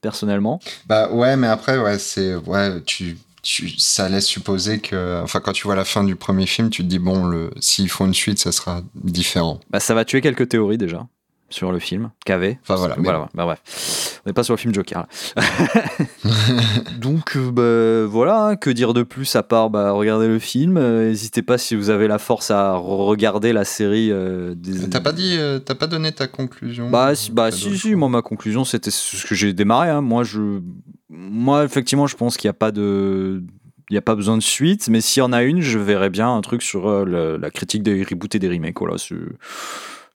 [0.00, 0.60] personnellement.
[0.86, 2.34] Bah ouais, mais après, ouais, c'est.
[2.36, 3.16] Ouais, tu.
[3.42, 6.82] tu, ça laisse supposer que, enfin, quand tu vois la fin du premier film, tu
[6.82, 9.58] te dis bon, le, s'ils font une suite, ça sera différent.
[9.70, 11.06] Bah, ça va tuer quelques théories déjà
[11.52, 12.58] sur le film qu'avait.
[12.62, 12.94] Enfin voilà.
[12.96, 14.20] mais Voilà, bah, bref.
[14.24, 15.06] On n'est pas sur le film Joker.
[15.36, 15.42] là.
[17.00, 20.76] Donc euh, bah, voilà, hein, que dire de plus à part bah, regarder le film?
[20.76, 24.10] Euh, N'hésitez pas si vous avez la force à regarder la série.
[24.10, 24.88] euh, des...
[24.88, 26.90] T'as pas dit, euh, t'as pas donné ta conclusion?
[26.90, 29.90] Bah, si, bah si, moi ma conclusion c'était ce que j'ai démarré.
[29.90, 30.00] hein.
[30.00, 30.60] Moi, je,
[31.08, 33.42] moi effectivement, je pense qu'il n'y a pas de,
[33.90, 36.34] il a pas besoin de suite, mais s'il y en a une, je verrais bien
[36.34, 38.78] un truc sur la critique des reboots et des remakes.
[38.78, 38.96] Voilà,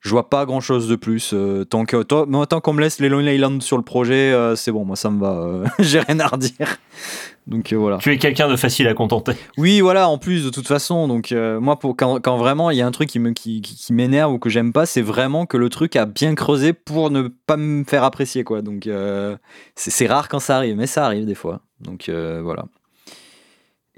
[0.00, 1.32] je vois pas grand chose de plus.
[1.34, 2.26] euh, tant que, tant,
[2.60, 5.20] qu'on me laisse les Lonely Island sur le projet, euh, c'est bon, moi ça me
[5.20, 5.32] va.
[5.32, 6.76] euh, j'ai rien à redire.
[7.46, 7.96] Donc voilà.
[7.98, 9.32] Tu es quelqu'un de facile à contenter.
[9.56, 11.08] Oui, voilà, en plus, de toute façon.
[11.08, 13.74] Donc, moi, pour, quand, quand vraiment il y a un truc qui me- qui, qui,
[13.74, 17.10] qui m'énerve ou que j'aime pas, c'est vraiment que le truc a bien creusé pour
[17.10, 18.60] ne pas me faire apprécier, quoi.
[18.60, 18.86] Donc,
[19.74, 21.60] c'est c'est rare quand ça arrive, mais ça arrive des fois.
[21.80, 22.66] Donc, voilà.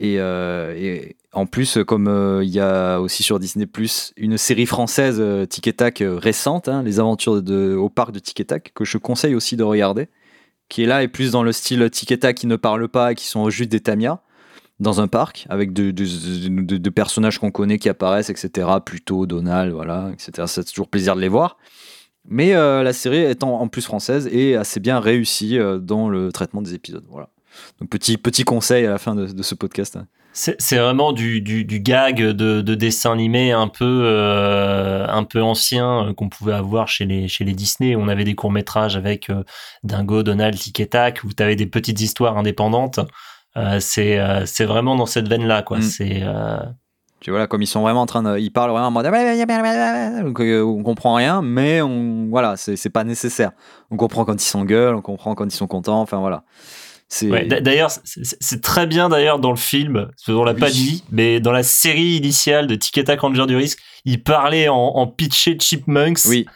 [0.00, 4.36] Et, euh, et en plus, comme euh, il y a aussi sur Disney Plus une
[4.36, 5.46] série française euh,
[6.00, 7.40] euh, récente, hein, Les aventures
[7.78, 8.44] au parc de Tic
[8.74, 10.08] que je conseille aussi de regarder,
[10.68, 13.48] qui est là et plus dans le style Tic qui ne parle pas, qui sont
[13.48, 14.22] juste des Tamiya
[14.80, 18.66] dans un parc avec de, personnages qu'on connaît qui apparaissent, etc.
[18.84, 20.46] Pluto, Donald, voilà, etc.
[20.46, 21.58] C'est toujours plaisir de les voir.
[22.24, 26.74] Mais la série étant en plus française et assez bien réussie dans le traitement des
[26.74, 27.04] épisodes.
[27.08, 27.28] Voilà.
[27.80, 29.98] Donc petit, petit conseil à la fin de, de ce podcast.
[30.32, 35.42] C'est vraiment du, du, du gag de, de dessin animé un peu, euh, un peu
[35.42, 37.96] ancien euh, qu'on pouvait avoir chez les, chez les Disney.
[37.96, 39.42] On avait des courts-métrages avec euh,
[39.82, 43.00] Dingo, Donald, Tic et Tac, où tu avais des petites histoires indépendantes.
[43.56, 45.62] Euh, c'est euh, vraiment dans cette veine-là.
[45.62, 45.78] quoi.
[45.78, 45.82] Mm.
[45.82, 46.22] C'est
[47.20, 49.06] Tu vois là, comme ils sont vraiment en train de, ils parlent vraiment en mode
[50.22, 53.50] donc euh, on comprend rien, mais on voilà, c'est c'est pas nécessaire.
[53.90, 56.00] On comprend quand ils s'engueulent, on comprend quand ils sont contents.
[56.00, 56.44] Enfin voilà.
[57.12, 60.60] C'est Ouais, d'a- D'ailleurs, c'est- très bien d'ailleurs dans le film, parce qu'on l'a Oui.
[60.60, 64.22] pas dit, mais dans la série initiale de Tic et Tac Ranger du risque, il
[64.22, 66.20] parlait en, en pitché Chipmunks.
[66.26, 66.46] oui,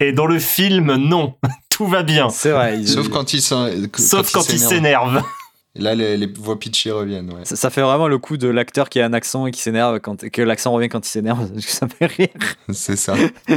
[0.00, 1.36] Et dans le film, non,
[1.70, 2.28] tout va bien.
[2.28, 2.80] c'est vrai.
[2.80, 5.22] ils- Sauf quand ils s'en- Sauf quand il s'énerve.
[5.76, 7.32] Là, les, les voix pitchées reviennent.
[7.32, 7.44] Ouais.
[7.44, 10.00] Ça, ça fait vraiment le coup de l'acteur qui a un accent et qui s'énerve
[10.00, 11.50] quand que l'accent revient quand il s'énerve.
[11.50, 12.28] parce que Ça fait rire.
[12.72, 13.14] C'est ça.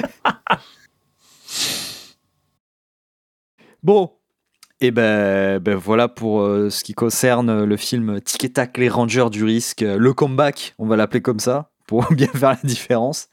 [3.83, 4.11] Bon,
[4.85, 8.89] et ben, ben voilà pour euh, ce qui concerne le film Tic et Tac, les
[8.89, 12.59] Rangers du risque, euh, le comeback, on va l'appeler comme ça pour bien faire la
[12.63, 13.27] différence.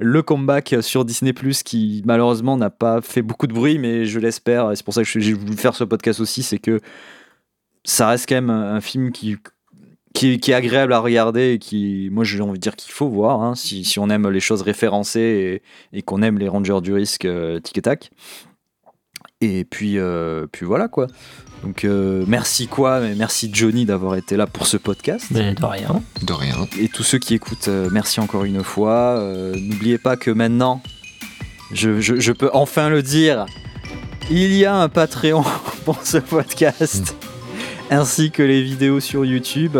[0.00, 4.18] Le comeback sur Disney Plus qui malheureusement n'a pas fait beaucoup de bruit, mais je
[4.18, 4.72] l'espère.
[4.74, 6.80] C'est pour ça que j'ai voulu faire ce podcast aussi, c'est que
[7.84, 9.36] ça reste quand même un, film qui
[10.12, 13.42] qui, est agréable à regarder et qui, moi j'ai envie de dire qu'il faut voir
[13.42, 17.60] hein, si, on aime les choses référencées et, qu'on aime les Rangers du risque euh,
[17.60, 18.10] tic et tac.
[19.42, 21.08] Et puis, euh, puis voilà quoi.
[21.62, 25.26] Donc euh, merci quoi, mais merci Johnny d'avoir été là pour ce podcast.
[25.30, 26.02] Mais de rien.
[26.22, 26.54] De rien.
[26.80, 29.18] Et tous ceux qui écoutent, euh, merci encore une fois.
[29.18, 30.82] Euh, N'oubliez pas que maintenant,
[31.72, 33.44] je, je- je peux enfin le dire,
[34.30, 35.44] il y a un Patreon
[35.84, 37.14] pour ce podcast,
[37.90, 39.76] ainsi que les vidéos sur YouTube.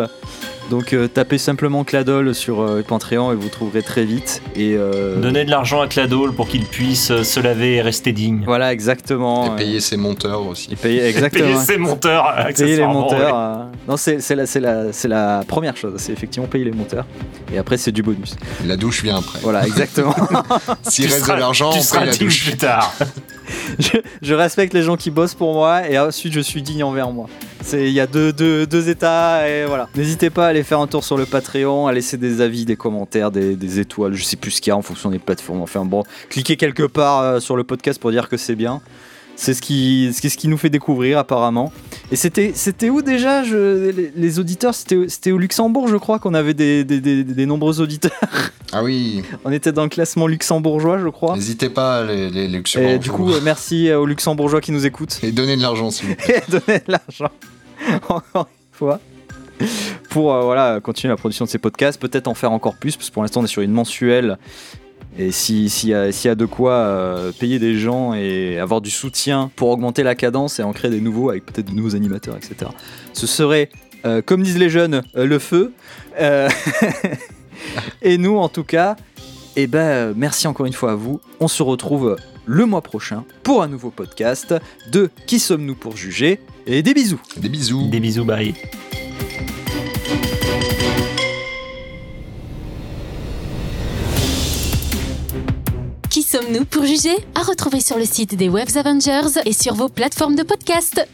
[0.71, 4.43] Donc euh, tapez simplement Cladol sur euh, Patreon et vous trouverez très vite.
[4.57, 8.13] Et euh, Donner de l'argent à Cladol pour qu'il puisse euh, se laver et rester
[8.13, 8.43] digne.
[8.45, 9.55] voilà exactement.
[9.55, 10.73] Et payer ses monteurs aussi.
[10.73, 11.45] Et payer exactement.
[11.47, 13.35] Payer ses monteurs, Payer les monteurs.
[13.35, 13.65] ouais.
[13.65, 15.95] euh, Non, c'est c'est la, c'est la, c'est la première chose.
[15.99, 17.07] C'est effectivement payer les monteurs.
[17.55, 18.35] Et après, c'est du bonus.
[18.67, 19.39] La douche vient après.
[19.43, 20.17] Voilà, exactement.
[20.83, 22.45] S'il reste seras- de l'argent, tu on seras paye la douche.
[22.49, 22.93] plus tard.
[23.79, 27.11] je, je respecte les gens qui bossent pour moi et ensuite je suis digne envers
[27.13, 27.29] moi.
[27.73, 29.89] Il y a deux, deux, deux états et voilà.
[29.97, 32.77] N'hésitez pas à aller faire un tour sur le Patreon, à laisser des avis, des
[32.77, 35.61] commentaires, des, des étoiles, je sais plus ce qu'il y a en fonction des plateformes.
[35.63, 38.81] Enfin bon, cliquez quelque part euh, sur le podcast pour dire que c'est bien.
[39.39, 41.71] C'est ce qui, c'est ce qui nous fait découvrir apparemment.
[42.11, 44.75] Et c'était, c'était où déjà je, les, les auditeurs?
[44.75, 48.13] C'était, au Luxembourg, je crois qu'on avait des, des, des- des nombreux auditeurs.
[48.73, 51.37] Ah oui, On était dans le classement luxembourgeois, je crois.
[51.37, 52.99] n'hésitez pas les, les, les Et Luxembourgeois.
[52.99, 55.21] du coup, euh, merci euh, aux Luxembourgeois qui nous écoutent.
[55.23, 56.43] Et donnez de l'argent s'il vous plaît.
[56.49, 57.31] et donner de l'argent
[58.09, 59.01] encore une fois.
[60.11, 63.09] Pour euh, voilà continuer la production de ces podcasts peut-être en faire encore plus parce
[63.09, 64.39] que pour l'instant on est sur une mensuelle.
[65.19, 69.51] Et si- s'il y, a- de quoi euh, payer des gens et avoir du soutien
[69.57, 72.71] pour augmenter la cadence et en créer des nouveaux avec peut-être de nouveaux animateurs etc
[73.15, 73.71] ce serait
[74.05, 75.73] euh, comme disent les jeunes le feu.
[78.03, 78.97] Et nous en tout cas
[79.57, 81.21] et ben merci encore une fois à vous.
[81.41, 82.17] On se retrouve
[82.47, 84.55] le mois prochain pour un nouveau podcast
[84.91, 87.21] de Qui sommes-nous pour juger et des bisous.
[87.37, 87.89] Des bisous.
[87.89, 88.55] Des bisous, bye.
[96.11, 97.17] Qui sommes-nous pour juger?
[97.35, 101.07] À retrouver sur le site des Webs Avengers et sur vos plateformes de podcast.